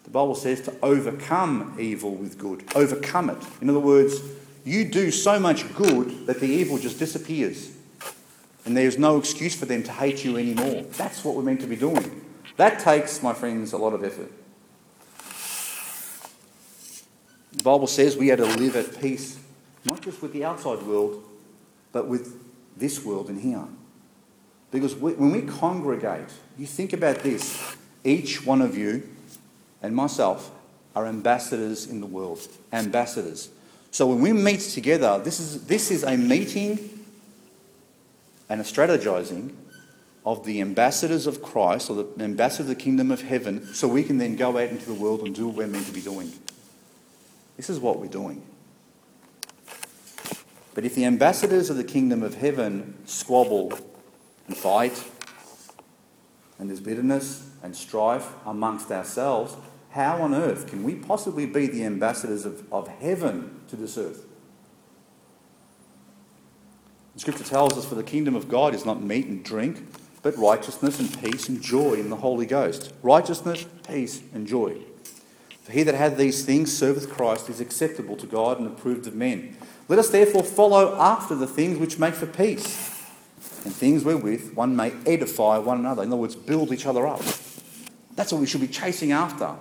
[0.04, 3.38] The Bible says to overcome evil with good, overcome it.
[3.60, 4.20] In other words,
[4.64, 7.70] you do so much good that the evil just disappears.
[8.64, 10.82] And there's no excuse for them to hate you anymore.
[10.92, 12.21] That's what we're meant to be doing.
[12.56, 14.30] That takes, my friends, a lot of effort.
[17.52, 19.38] The Bible says we are to live at peace,
[19.84, 21.22] not just with the outside world,
[21.92, 22.38] but with
[22.76, 23.64] this world in here.
[24.70, 29.08] Because when we congregate, you think about this each one of you
[29.82, 30.50] and myself
[30.96, 32.40] are ambassadors in the world.
[32.72, 33.50] Ambassadors.
[33.90, 37.04] So when we meet together, this is, this is a meeting
[38.48, 39.52] and a strategizing
[40.24, 44.04] of the ambassadors of Christ or the ambassador of the kingdom of heaven so we
[44.04, 46.32] can then go out into the world and do what we're meant to be doing.
[47.56, 48.42] This is what we're doing.
[50.74, 53.72] But if the ambassadors of the kingdom of heaven squabble
[54.46, 55.04] and fight,
[56.58, 59.56] and there's bitterness and strife amongst ourselves,
[59.90, 64.24] how on earth can we possibly be the ambassadors of, of heaven to this earth?
[67.14, 69.84] The scripture tells us, For the kingdom of God is not meat and drink,
[70.22, 72.92] but righteousness and peace and joy in the Holy Ghost.
[73.02, 74.76] Righteousness, peace, and joy.
[75.64, 79.14] For he that hath these things serveth Christ is acceptable to God and approved of
[79.14, 79.56] men.
[79.88, 83.04] Let us therefore follow after the things which make for peace,
[83.64, 86.02] and things wherewith one may edify one another.
[86.02, 87.22] In other words, build each other up.
[88.14, 89.54] That's what we should be chasing after.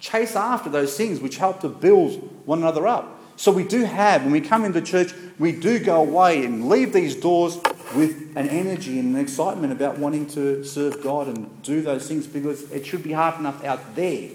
[0.00, 3.20] Chase after those things which help to build one another up.
[3.36, 6.92] So we do have, when we come into church, we do go away and leave
[6.92, 7.58] these doors
[7.94, 12.26] with an energy and an excitement about wanting to serve God and do those things
[12.26, 14.30] because it should be hard enough out there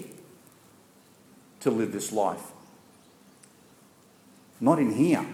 [1.60, 2.52] to live this life.
[4.60, 5.26] Not in here.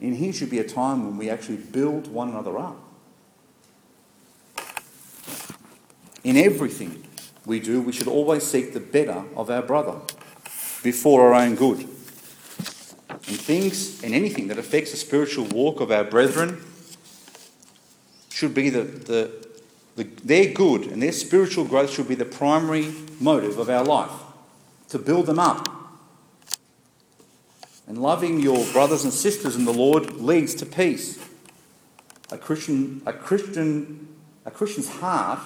[0.00, 2.76] In here should be a time when we actually build one another up.
[6.22, 7.06] In everything
[7.44, 10.00] we do, we should always seek the better of our brother.
[10.84, 11.78] before our own good.
[11.78, 16.62] And things and anything that affects the spiritual walk of our brethren
[18.34, 19.46] should be the, the,
[19.94, 24.10] the, their good and their spiritual growth should be the primary motive of our life
[24.88, 25.68] to build them up.
[27.86, 31.24] And loving your brothers and sisters in the Lord leads to peace.
[32.32, 34.08] A Christian, a Christian,
[34.44, 35.38] a Christian's heart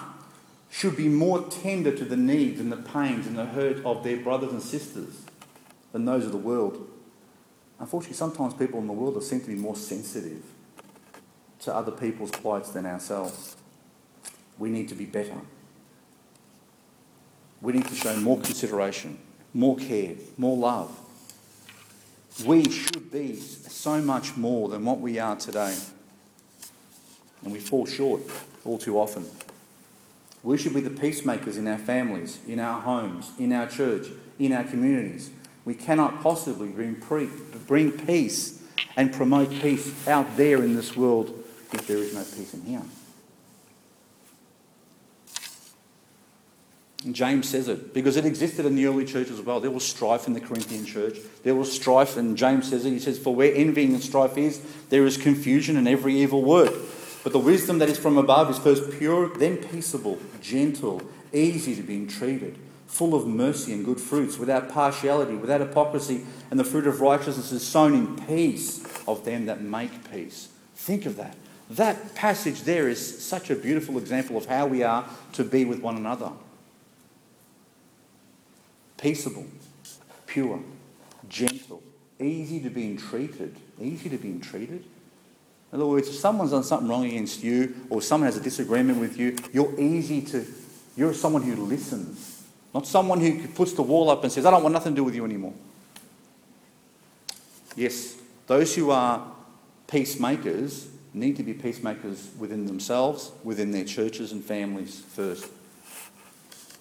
[0.71, 4.17] should be more tender to the needs and the pains and the hurt of their
[4.17, 5.27] brothers and sisters
[5.93, 6.89] than those of the world.
[7.81, 10.43] Unfortunately, sometimes people in the world seen to be more sensitive
[11.61, 13.57] to other people's plights than ourselves.
[14.59, 15.41] We need to be better.
[17.61, 19.19] We need to show more consideration,
[19.53, 20.97] more care, more love.
[22.45, 25.77] We should be so much more than what we are today.
[27.43, 28.23] And we fall short
[28.65, 29.27] all too often.
[30.45, 34.07] We should be the peacemakers in our families, in our homes, in our church,
[34.39, 35.31] in our communities.
[35.65, 37.29] We cannot possibly bring, pre-
[37.67, 38.63] bring peace
[38.97, 41.38] and promote peace out there in this world
[41.73, 42.83] if there is no peace in here.
[47.13, 49.61] James says it because it existed in the early church as well.
[49.61, 51.19] There was strife in the Corinthian church.
[51.45, 52.91] There was strife, and James says it.
[52.91, 56.75] He says, For where envying and strife is, there is confusion and every evil work.
[57.23, 61.03] But the wisdom that is from above is first pure, then peaceable, gentle,
[61.33, 66.59] easy to be entreated, full of mercy and good fruits, without partiality, without hypocrisy, and
[66.59, 70.49] the fruit of righteousness is sown in peace of them that make peace.
[70.75, 71.37] Think of that.
[71.71, 75.81] That passage there is such a beautiful example of how we are to be with
[75.81, 76.33] one another
[78.97, 79.47] peaceable,
[80.27, 80.61] pure,
[81.29, 81.81] gentle,
[82.19, 83.55] easy to be entreated.
[83.81, 84.85] Easy to be entreated.
[85.73, 88.99] In other words, if someone's done something wrong against you or someone has a disagreement
[88.99, 90.45] with you, you're easy to,
[90.97, 92.43] you're someone who listens,
[92.75, 95.05] not someone who puts the wall up and says, I don't want nothing to do
[95.05, 95.55] with you anymore.
[97.77, 98.17] Yes,
[98.47, 99.31] those who are
[99.87, 100.89] peacemakers
[101.19, 105.47] need to be peacemakers within themselves, within their churches and families first.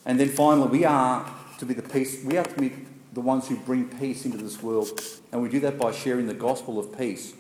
[0.06, 1.30] And then finally, we are
[1.60, 2.72] to be the peace, we are to be
[3.14, 5.02] the ones who bring peace into this world.
[5.32, 7.34] And we do that by sharing the gospel of peace.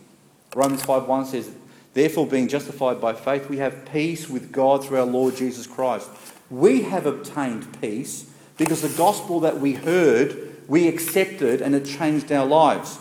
[0.55, 1.51] Romans 5.1 says,
[1.93, 6.09] Therefore, being justified by faith, we have peace with God through our Lord Jesus Christ.
[6.49, 12.31] We have obtained peace because the gospel that we heard, we accepted and it changed
[12.31, 12.99] our lives.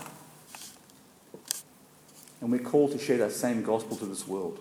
[2.41, 4.59] And we're called to share that same gospel to this world.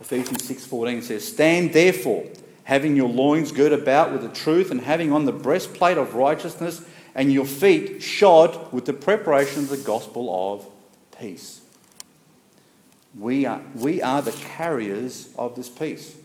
[0.00, 2.24] Ephesians 6:14 says, "Stand therefore,
[2.64, 6.82] having your loins girt about with the truth, and having on the breastplate of righteousness,
[7.14, 10.66] and your feet shod with the preparation of the gospel of
[11.18, 11.60] peace.
[13.18, 16.16] We are, we are the carriers of this peace.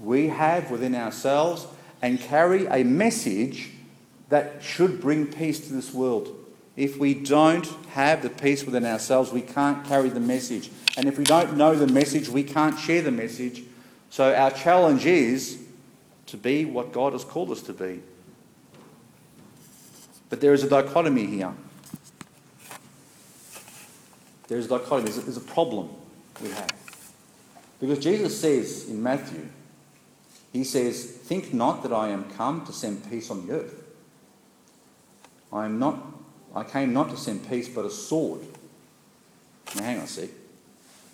[0.00, 1.66] We have within ourselves
[2.02, 3.70] and carry a message
[4.28, 6.45] that should bring peace to this world.
[6.76, 10.70] If we don't have the peace within ourselves, we can't carry the message.
[10.96, 13.62] And if we don't know the message, we can't share the message.
[14.10, 15.62] So our challenge is
[16.26, 18.02] to be what God has called us to be.
[20.28, 21.52] But there is a dichotomy here.
[24.48, 25.10] There is a dichotomy.
[25.10, 25.90] There's a problem
[26.42, 26.72] we have.
[27.80, 29.48] Because Jesus says in Matthew,
[30.52, 33.84] He says, Think not that I am come to send peace on the earth.
[35.52, 35.98] I am not,
[36.56, 38.40] I came not to send peace, but a sword.
[39.76, 40.30] Now hang on a sec.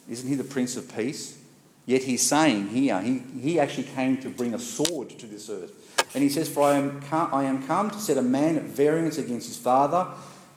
[0.09, 1.39] Isn't he the Prince of Peace?
[1.85, 5.73] Yet he's saying here, he, he actually came to bring a sword to this earth.
[6.15, 9.19] And he says, For I am, I am come to set a man at variance
[9.19, 10.07] against his father,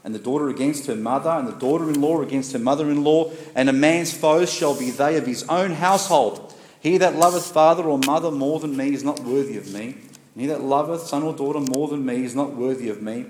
[0.04, 3.04] and the daughter against her mother, and the daughter in law against her mother in
[3.04, 6.54] law, and a man's foes shall be they of his own household.
[6.80, 9.96] He that loveth father or mother more than me is not worthy of me,
[10.36, 13.26] and he that loveth son or daughter more than me is not worthy of me,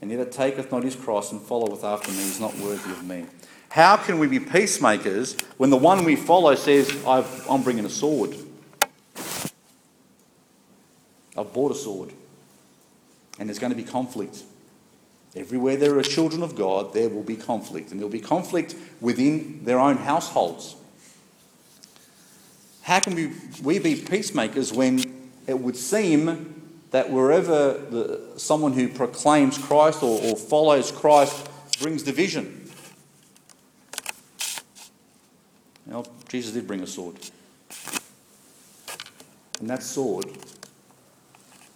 [0.00, 3.04] and he that taketh not his cross and followeth after me is not worthy of
[3.04, 3.26] me.
[3.70, 8.34] How can we be peacemakers when the one we follow says, I'm bringing a sword?
[11.36, 12.12] I've bought a sword.
[13.38, 14.42] And there's going to be conflict.
[15.36, 17.90] Everywhere there are children of God, there will be conflict.
[17.90, 20.74] And there'll be conflict within their own households.
[22.82, 23.32] How can we,
[23.62, 26.57] we be peacemakers when it would seem
[26.90, 31.48] that wherever the, someone who proclaims Christ or, or follows Christ
[31.80, 32.70] brings division?
[35.86, 37.16] Well, Jesus did bring a sword.
[39.60, 40.26] And that sword,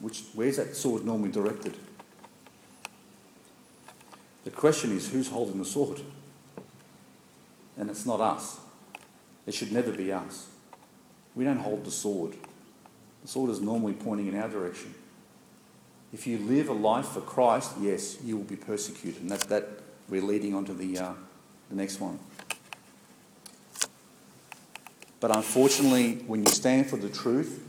[0.01, 1.77] which where's that sword normally directed?
[4.45, 6.01] The question is who's holding the sword?
[7.77, 8.61] And it's not us.
[9.47, 10.47] It should never be us.
[11.35, 12.35] We don't hold the sword.
[13.23, 14.95] The sword is normally pointing in our direction.
[16.13, 19.23] If you live a life for Christ, yes, you will be persecuted.
[19.23, 19.69] And that, that
[20.09, 21.13] we're leading on to the, uh,
[21.71, 22.19] the next one.
[25.21, 27.67] But unfortunately, when you stand for the truth,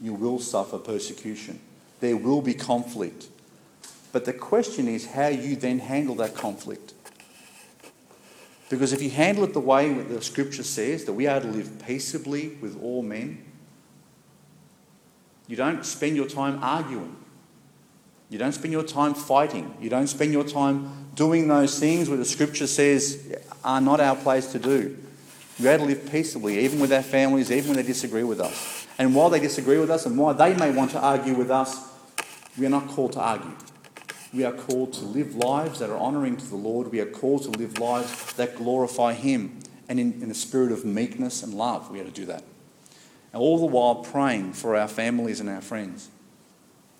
[0.00, 1.58] you will suffer persecution.
[2.00, 3.28] There will be conflict.
[4.12, 6.94] But the question is how you then handle that conflict.
[8.68, 11.82] Because if you handle it the way the scripture says, that we are to live
[11.84, 13.44] peaceably with all men,
[15.48, 17.16] you don't spend your time arguing.
[18.30, 19.74] You don't spend your time fighting.
[19.80, 24.16] You don't spend your time doing those things where the scripture says are not our
[24.16, 24.96] place to do.
[25.58, 28.86] We are to live peaceably, even with our families, even when they disagree with us.
[28.98, 31.92] And while they disagree with us and while they may want to argue with us,
[32.56, 33.56] we are not called to argue.
[34.32, 36.92] We are called to live lives that are honouring to the Lord.
[36.92, 39.58] We are called to live lives that glorify Him.
[39.88, 42.44] And in, in spirit of meekness and love, we are to do that.
[43.32, 46.08] And all the while praying for our families and our friends,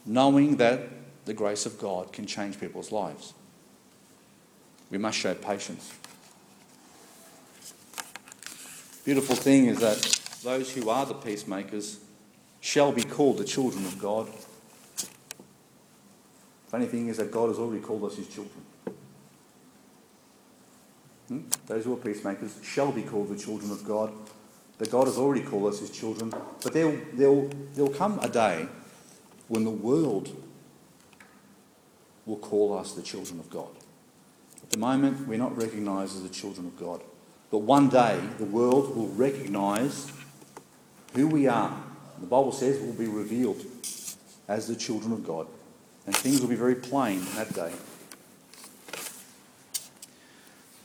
[0.05, 0.81] knowing that
[1.25, 3.35] the grace of God can change people's lives.
[4.91, 5.93] We must show patience.
[9.05, 9.99] Beautiful thing is that
[10.43, 12.01] those who are the peacemakers
[12.61, 14.29] shall be called the children of God.
[16.69, 18.65] Funny thing is that God has already called us his children.
[21.29, 21.41] Hmm?
[21.67, 24.13] Those who are peacemakers shall be called the children of God.
[24.79, 26.31] That God has already called us his children.
[26.31, 28.67] But there'll, there'll, there'll come a day
[29.49, 30.35] when the world
[32.27, 33.69] will call us the children of God.
[34.63, 37.01] At the moment, we're not recognised as the children of God.
[37.51, 40.11] But one day, the world will recognise
[41.15, 41.77] who we are.
[42.21, 43.65] The Bible says we'll be revealed
[44.47, 45.47] as the children of God.
[46.07, 47.73] And things will be very plain that day.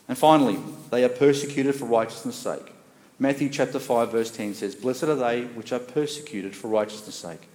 [0.07, 0.59] And finally,
[0.91, 2.73] they are persecuted for righteousness' sake.
[3.17, 7.47] Matthew chapter 5, verse 10 says, Blessed are they which are persecuted for righteousness' sake.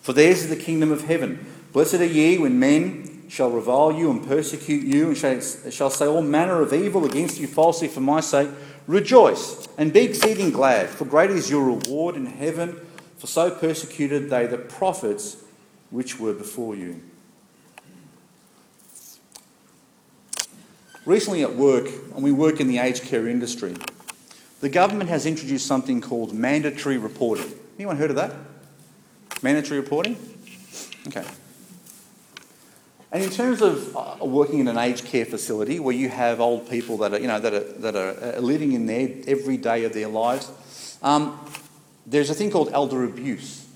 [0.00, 1.46] For theirs is the kingdom of heaven.
[1.72, 6.22] Blessed are ye when men shall revile you and persecute you, and shall, say all
[6.22, 8.48] manner of evil against you falsely for my sake.
[8.86, 12.78] Rejoice and be exceeding glad, for great is your reward in heaven,
[13.16, 15.42] for so persecuted they the prophets
[15.90, 17.00] which were before you.
[21.06, 23.76] Recently at work, and we work in the aged care industry,
[24.60, 27.52] the government has introduced something called mandatory reporting.
[27.78, 28.34] Anyone heard of that?
[29.42, 30.16] Mandatory reporting?
[31.06, 31.24] Okay.
[33.14, 36.68] And in terms of uh, working in an aged care facility where you have old
[36.68, 39.84] people that are, you know, that are, that are uh, living in there every day
[39.84, 41.38] of their lives, um,
[42.04, 43.68] there's a thing called elder abuse.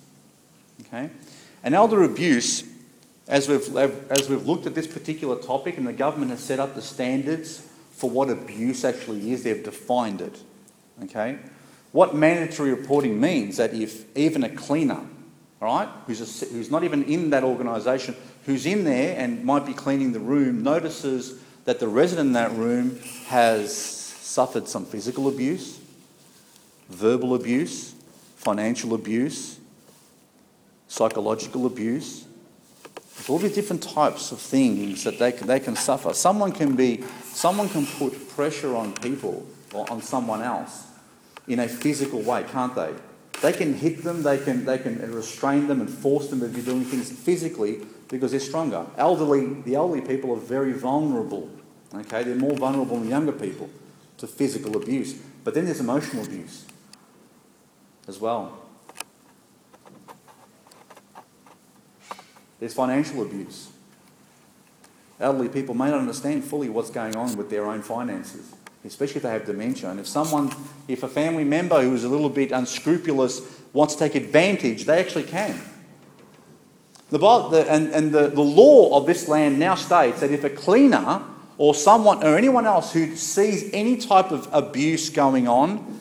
[0.80, 1.08] Okay?
[1.62, 2.64] And elder abuse,
[3.28, 6.74] as we've, as we've looked at this particular topic and the government has set up
[6.74, 10.36] the standards for what abuse actually is, they've defined it.
[11.04, 11.38] Okay?
[11.92, 15.02] What mandatory reporting means that if even a cleaner,
[15.60, 18.14] all right, who's, a, who's not even in that organisation,
[18.46, 22.52] who's in there and might be cleaning the room notices that the resident in that
[22.52, 25.80] room has suffered some physical abuse,
[26.88, 27.94] verbal abuse,
[28.36, 29.58] financial abuse,
[30.86, 32.24] psychological abuse.
[33.16, 36.14] There's all these different types of things that they can, they can suffer.
[36.14, 39.44] Someone can be, someone can put pressure on people
[39.74, 40.86] or on someone else
[41.48, 42.94] in a physical way, can't they?
[43.40, 46.60] They can hit them, they can, they can restrain them and force them to be
[46.60, 48.86] doing things physically because they're stronger.
[48.96, 51.50] Elderly, the elderly people are very vulnerable.
[51.94, 53.70] Okay, they're more vulnerable than younger people
[54.18, 55.14] to physical abuse.
[55.44, 56.66] But then there's emotional abuse
[58.08, 58.58] as well.
[62.58, 63.68] There's financial abuse.
[65.20, 68.54] Elderly people may not understand fully what's going on with their own finances,
[68.84, 69.90] especially if they have dementia.
[69.90, 70.52] And if someone,
[70.86, 75.00] if a family member who is a little bit unscrupulous wants to take advantage, they
[75.00, 75.60] actually can.
[77.10, 80.50] The, the, and and the, the law of this land now states that if a
[80.50, 81.22] cleaner
[81.56, 86.00] or someone or anyone else who sees any type of abuse going on,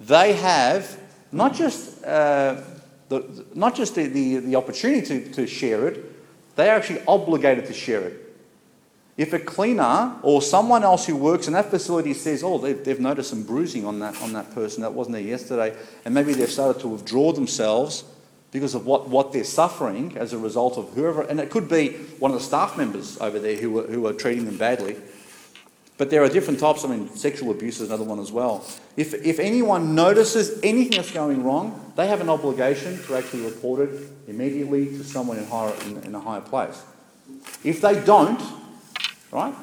[0.00, 0.98] they have
[1.32, 2.62] not just, uh,
[3.08, 7.66] the, not just the, the, the opportunity to, to share it, they are actually obligated
[7.66, 8.25] to share it.
[9.16, 13.00] If a cleaner or someone else who works in that facility says, oh, they've, they've
[13.00, 16.50] noticed some bruising on that, on that person that wasn't there yesterday, and maybe they've
[16.50, 18.04] started to withdraw themselves
[18.52, 21.92] because of what, what they're suffering as a result of whoever, and it could be
[22.18, 24.96] one of the staff members over there who are, who are treating them badly.
[25.98, 26.84] But there are different types.
[26.84, 28.66] I mean, sexual abuse is another one as well.
[28.98, 33.80] If, if anyone notices anything that's going wrong, they have an obligation to actually report
[33.88, 36.82] it immediately to someone in, higher, in, in a higher place.
[37.64, 38.42] If they don't,
[39.36, 39.54] right?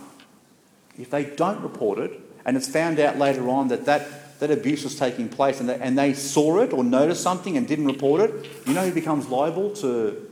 [0.97, 4.83] If they don't report it, and it's found out later on that that that abuse
[4.83, 8.19] was taking place and they, and they saw it or noticed something and didn't report
[8.21, 10.29] it, you know who becomes liable to,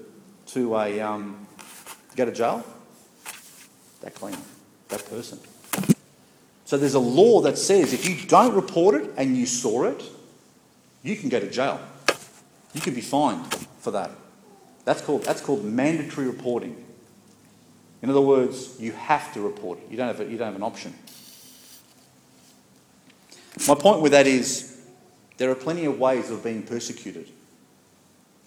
[0.48, 1.48] to, a, um,
[2.18, 2.62] go to jail?
[4.02, 4.38] That cleaner,
[4.90, 5.40] that person.
[6.66, 10.04] So there's a law that says if you don't report it and you saw it,
[11.04, 11.80] you can go to jail.
[12.74, 13.46] You can be fined
[13.80, 14.12] for that.
[14.84, 16.84] That's called, that's called mandatory reporting.
[18.02, 19.92] In other words, you have to report it.
[19.92, 20.94] You don't have, a, you don't have an option.
[23.68, 24.82] My point with that is
[25.38, 27.30] there are plenty of ways of being persecuted.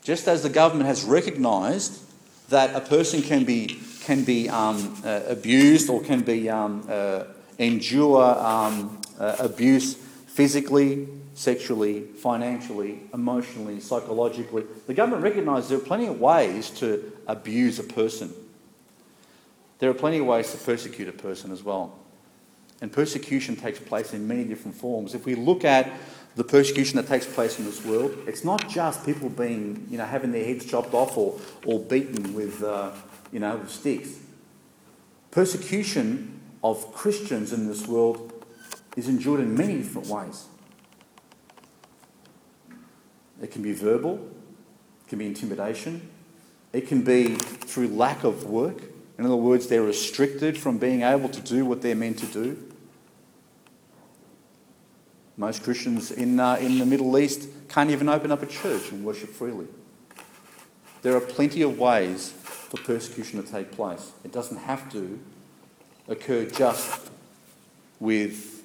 [0.03, 2.01] Just as the government has recognised
[2.49, 7.25] that a person can be, can be um, uh, abused or can be um, uh,
[7.59, 14.65] endure um, uh, abuse physically, sexually, financially, emotionally, psychologically.
[14.87, 18.35] The government recognises there are plenty of ways to abuse a person.
[19.79, 21.99] There are plenty of ways to persecute a person as well.
[22.81, 25.14] And persecution takes place in many different forms.
[25.14, 25.93] If we look at
[26.37, 30.05] the persecution that takes place in this world, it's not just people being, you know,
[30.05, 32.91] having their heads chopped off or, or beaten with, uh,
[33.33, 34.18] you know, with sticks.
[35.31, 38.33] Persecution of Christians in this world
[38.97, 40.47] is endured in many different ways.
[43.43, 44.14] It can be verbal,
[45.05, 46.09] it can be intimidation,
[46.72, 48.83] it can be through lack of work.
[49.19, 52.59] In other words, they're restricted from being able to do what they're meant to do.
[55.37, 59.05] Most Christians in, uh, in the Middle East can't even open up a church and
[59.05, 59.67] worship freely.
[61.03, 64.12] There are plenty of ways for persecution to take place.
[64.25, 65.19] It doesn't have to
[66.09, 67.11] occur just
[68.01, 68.62] with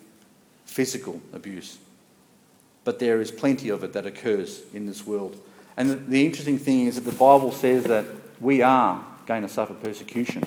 [0.65, 1.77] physical abuse.
[2.83, 5.39] But there is plenty of it that occurs in this world.
[5.75, 8.05] And the, the interesting thing is that the Bible says that
[8.39, 10.43] we are going to suffer persecution.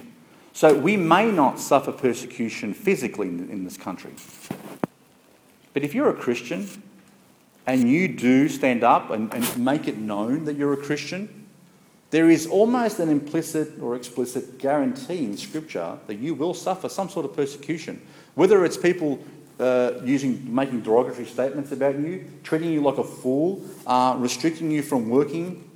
[0.53, 4.11] So we may not suffer persecution physically in, this country.
[5.73, 6.69] But if you're a Christian
[7.65, 11.47] and you do stand up and, and make it known that you're a Christian,
[12.11, 17.09] there is almost an implicit or explicit guarantee in Scripture that you will suffer some
[17.09, 18.03] sort of persecution.
[18.35, 19.21] Whether it's people
[19.61, 24.83] uh, using, making derogatory statements about you, treating you like a fool, uh, restricting you
[24.83, 25.71] from working,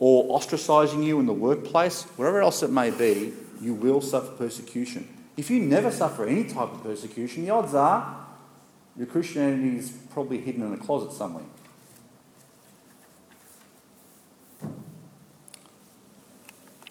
[0.00, 5.06] or ostracizing you in the workplace, wherever else it may be, you will suffer persecution.
[5.36, 8.26] If you never suffer any type of persecution, the odds are
[8.96, 11.44] your Christianity is probably hidden in a closet somewhere.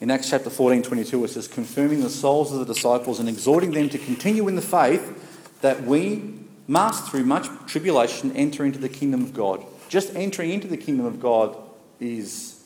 [0.02, 3.72] In Acts chapter 14, 22, it says, confirming the souls of the disciples and exhorting
[3.72, 6.36] them to continue in the faith that we
[6.68, 9.66] must, through much tribulation, enter into the kingdom of God.
[9.90, 11.58] Just entering into the kingdom of God
[12.00, 12.59] is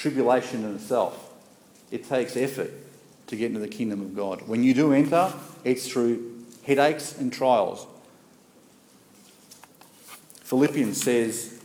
[0.00, 1.30] tribulation in itself.
[1.90, 2.72] It takes effort
[3.26, 4.42] to get into the kingdom of God.
[4.48, 5.32] When you do enter,
[5.62, 7.86] it's through headaches and trials.
[10.42, 11.62] Philippians says,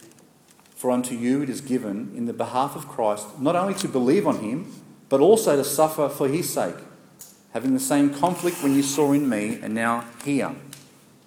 [0.76, 4.28] For unto you it is given in the behalf of Christ not only to believe
[4.28, 4.72] on him,
[5.08, 6.76] but also to suffer for his sake,
[7.54, 10.54] having the same conflict when you saw in me and now hear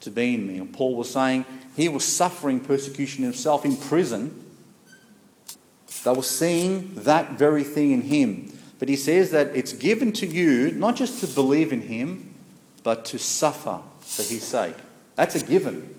[0.01, 0.59] to be in me.
[0.59, 4.45] And Paul was saying he was suffering persecution himself in prison.
[6.09, 8.51] They were seeing that very thing in him.
[8.79, 12.35] But he says that it's given to you not just to believe in him,
[12.83, 14.75] but to suffer for his sake.
[15.17, 15.95] That's a given.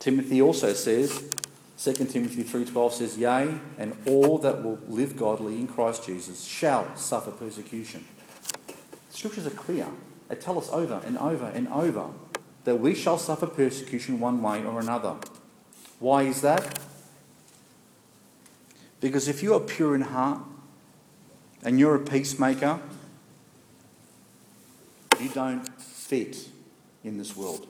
[0.00, 1.22] Timothy also says,
[1.78, 6.96] 2 Timothy 3:12 says, "Yea, and all that will live godly in Christ Jesus shall
[6.96, 8.06] suffer persecution."
[9.12, 9.86] scriptures are clear.
[10.28, 12.10] They tell us over and over and over
[12.64, 15.14] that we shall suffer persecution one way or another.
[16.00, 16.89] Why is that?
[19.00, 20.40] Because if you are pure in heart
[21.62, 22.80] and you're a peacemaker,
[25.20, 26.48] you don't fit
[27.02, 27.66] in this world.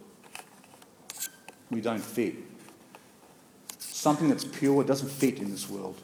[1.70, 2.34] We don't fit.
[3.78, 6.00] Something that's pure doesn't fit in this world.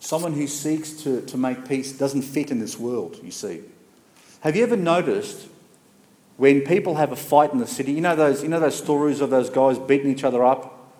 [0.00, 3.62] Someone who seeks to, to make peace doesn't fit in this world, you see.
[4.40, 5.48] Have you ever noticed
[6.36, 9.20] when people have a fight in the city, you know those, you know those stories
[9.20, 10.92] of those guys beating each other up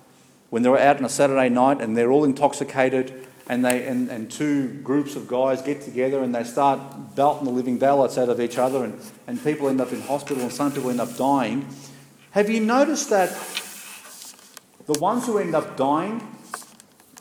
[0.50, 4.30] when they're out on a Saturday night and they're all intoxicated and, they, and, and
[4.30, 8.40] two groups of guys get together and they start belting the living daylights out of
[8.40, 11.66] each other and, and people end up in hospital and some people end up dying.
[12.32, 13.30] Have you noticed that
[14.86, 16.26] the ones who end up dying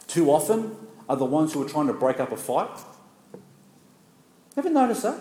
[0.08, 0.76] too often
[1.08, 2.70] are the ones who are trying to break up a fight?
[4.58, 5.20] Ever notice that?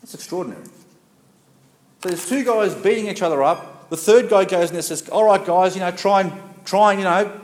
[0.00, 0.64] That's extraordinary.
[2.02, 3.90] So there's two guys beating each other up.
[3.90, 6.32] The third guy goes and says, All right, guys, you know, try and,
[6.64, 7.40] try and, you know,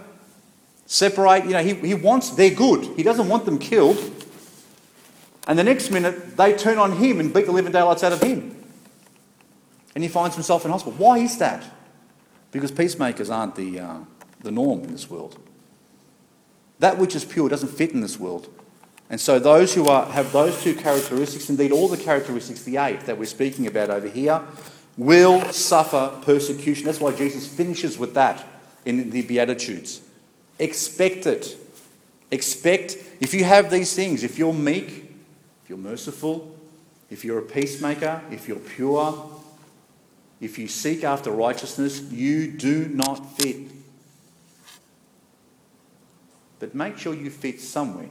[0.86, 1.44] separate.
[1.44, 2.84] You know, he, he wants, they're good.
[2.96, 3.98] He doesn't want them killed.
[5.46, 8.22] And the next minute, they turn on him and beat the living daylights out of
[8.22, 8.56] him.
[9.94, 10.98] And he finds himself in hospital.
[10.98, 11.64] Why is that?
[12.50, 13.96] Because peacemakers aren't the, uh,
[14.40, 15.38] the norm in this world.
[16.78, 18.48] That which is pure doesn't fit in this world.
[19.10, 23.00] And so those who are, have those two characteristics, indeed all the characteristics, the eight
[23.00, 24.42] that we're speaking about over here,
[24.96, 26.86] will suffer persecution.
[26.86, 28.44] That's why Jesus finishes with that
[28.84, 30.00] in the Beatitudes.
[30.62, 31.56] Expect it.
[32.30, 35.12] Expect, if you have these things, if you're meek,
[35.64, 36.56] if you're merciful,
[37.10, 39.28] if you're a peacemaker, if you're pure,
[40.40, 43.72] if you seek after righteousness, you do not fit.
[46.60, 48.10] But make sure you fit somewhere.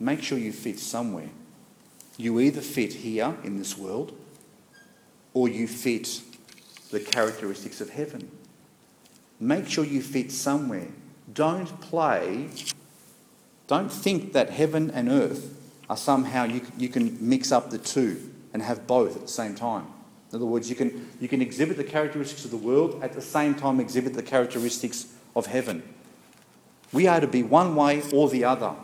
[0.00, 1.30] Make sure you fit somewhere.
[2.16, 4.18] You either fit here in this world
[5.34, 6.20] or you fit
[6.90, 8.28] the characteristics of heaven.
[9.42, 10.86] Make sure you fit somewhere.
[11.34, 12.48] Don't play,
[13.66, 15.58] don't think that heaven and earth
[15.90, 19.56] are somehow, you, you can mix up the two and have both at the same
[19.56, 19.86] time.
[20.30, 23.20] In other words, you can, you can exhibit the characteristics of the world at the
[23.20, 25.82] same time exhibit the characteristics of heaven.
[26.92, 28.76] We are to be one way or the other.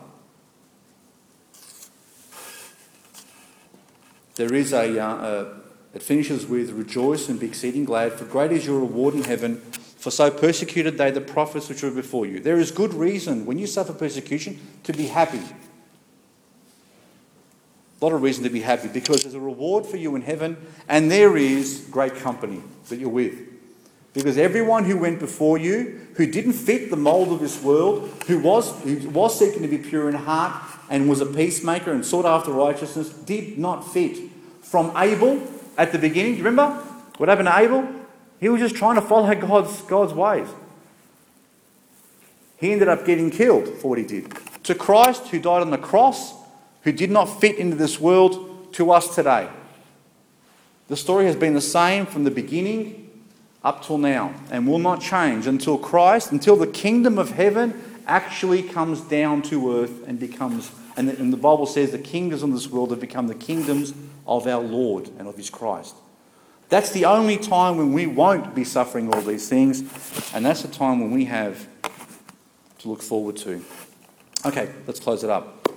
[4.35, 5.55] There is a, uh,
[5.95, 9.63] it finishes with rejoice and be exceeding glad, for great is your reward in heaven.
[9.99, 12.39] For so persecuted they the prophets which were before you.
[12.39, 15.41] There is good reason when you suffer persecution to be happy.
[18.01, 20.57] A lot of reason to be happy because there's a reward for you in heaven
[20.89, 23.41] and there is great company that you're with.
[24.15, 28.39] Because everyone who went before you, who didn't fit the mold of this world, who
[28.39, 32.25] was, who was seeking to be pure in heart and was a peacemaker and sought
[32.25, 34.17] after righteousness, did not fit.
[34.63, 35.43] From Abel
[35.77, 36.81] at the beginning, do you remember
[37.17, 37.98] what happened to Abel?
[38.41, 40.49] He was just trying to follow God's, God's ways.
[42.59, 44.33] He ended up getting killed for what he did.
[44.65, 46.35] To Christ, who died on the cross,
[46.83, 49.49] who did not fit into this world to us today.
[50.89, 53.05] The story has been the same from the beginning
[53.63, 58.63] up till now and will not change until Christ, until the kingdom of heaven actually
[58.63, 62.53] comes down to earth and becomes, and the, and the Bible says the kingdoms of
[62.53, 63.93] this world have become the kingdoms
[64.27, 65.95] of our Lord and of his Christ.
[66.69, 69.81] That's the only time when we won't be suffering all these things,
[70.35, 71.67] and that's the time when we have
[72.79, 73.65] to look forward to.
[74.45, 75.69] Okay, let's close it up.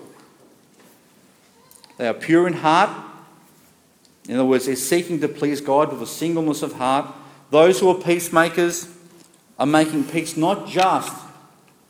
[1.97, 2.89] They are pure in heart.
[4.27, 7.13] In other words, they're seeking to please God with a singleness of heart.
[7.49, 8.87] Those who are peacemakers
[9.57, 11.13] are making peace not just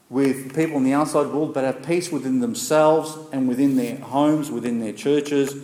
[0.09, 4.51] with people in the outside world, but have peace within themselves and within their homes,
[4.51, 5.55] within their churches.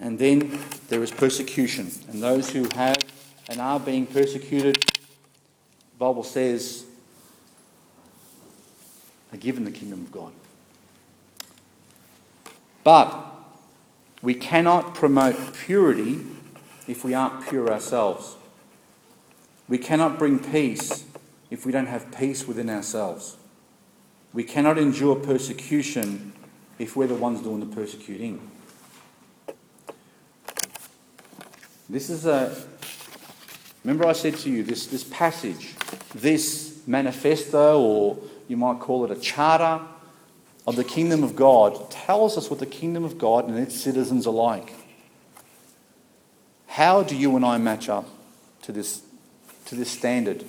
[0.00, 0.58] And then
[0.88, 1.90] there is persecution.
[2.08, 2.98] And those who have
[3.48, 6.84] and are being persecuted, the Bible says,
[9.32, 10.32] are given the kingdom of God.
[12.84, 13.24] But
[14.22, 16.20] we cannot promote purity
[16.86, 18.36] if we aren't pure ourselves.
[19.68, 21.04] We cannot bring peace
[21.50, 23.36] if we don't have peace within ourselves.
[24.32, 26.32] We cannot endure persecution
[26.78, 28.50] if we're the ones doing the persecuting.
[31.88, 32.54] This is a.
[33.84, 35.74] Remember, I said to you this, this passage,
[36.14, 39.82] this manifesto, or you might call it a charter,
[40.66, 44.26] of the kingdom of God tells us what the kingdom of God and its citizens
[44.26, 44.74] are like.
[46.66, 48.06] How do you and I match up
[48.62, 49.00] to this,
[49.64, 50.44] to this standard?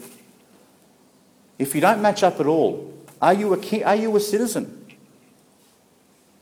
[1.58, 4.76] If you don't match up at all, are you a, are you a citizen?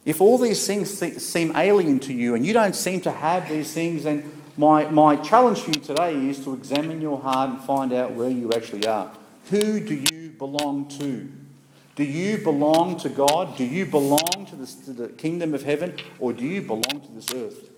[0.05, 3.73] If all these things seem alien to you and you don't seem to have these
[3.73, 7.93] things, then my, my challenge for you today is to examine your heart and find
[7.93, 9.11] out where you actually are.
[9.51, 11.31] Who do you belong to?
[11.95, 13.55] Do you belong to God?
[13.55, 15.95] Do you belong to, this, to the kingdom of heaven?
[16.19, 17.69] Or do you belong to this earth?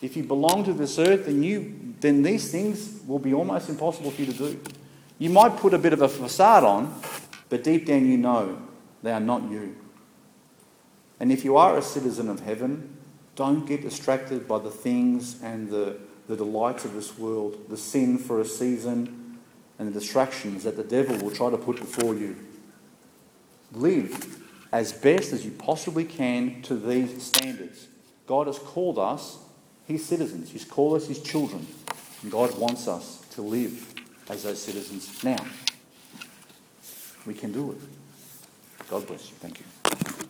[0.00, 4.10] If you belong to this earth, then, you, then these things will be almost impossible
[4.10, 4.60] for you to do.
[5.18, 6.92] You might put a bit of a facade on,
[7.48, 8.60] but deep down you know
[9.02, 9.76] they are not you.
[11.20, 12.96] And if you are a citizen of heaven,
[13.36, 18.18] don't get distracted by the things and the, the delights of this world, the sin
[18.18, 19.38] for a season,
[19.78, 22.36] and the distractions that the devil will try to put before you
[23.72, 24.38] live
[24.70, 27.88] as best as you possibly can to these standards.
[28.26, 29.38] God has called us
[29.86, 31.66] His citizens, He's called us His children,
[32.22, 33.94] and God wants us to live
[34.28, 35.44] as those citizens now.
[37.26, 37.78] We can do it.
[38.88, 39.36] God bless you.
[39.36, 40.28] Thank you.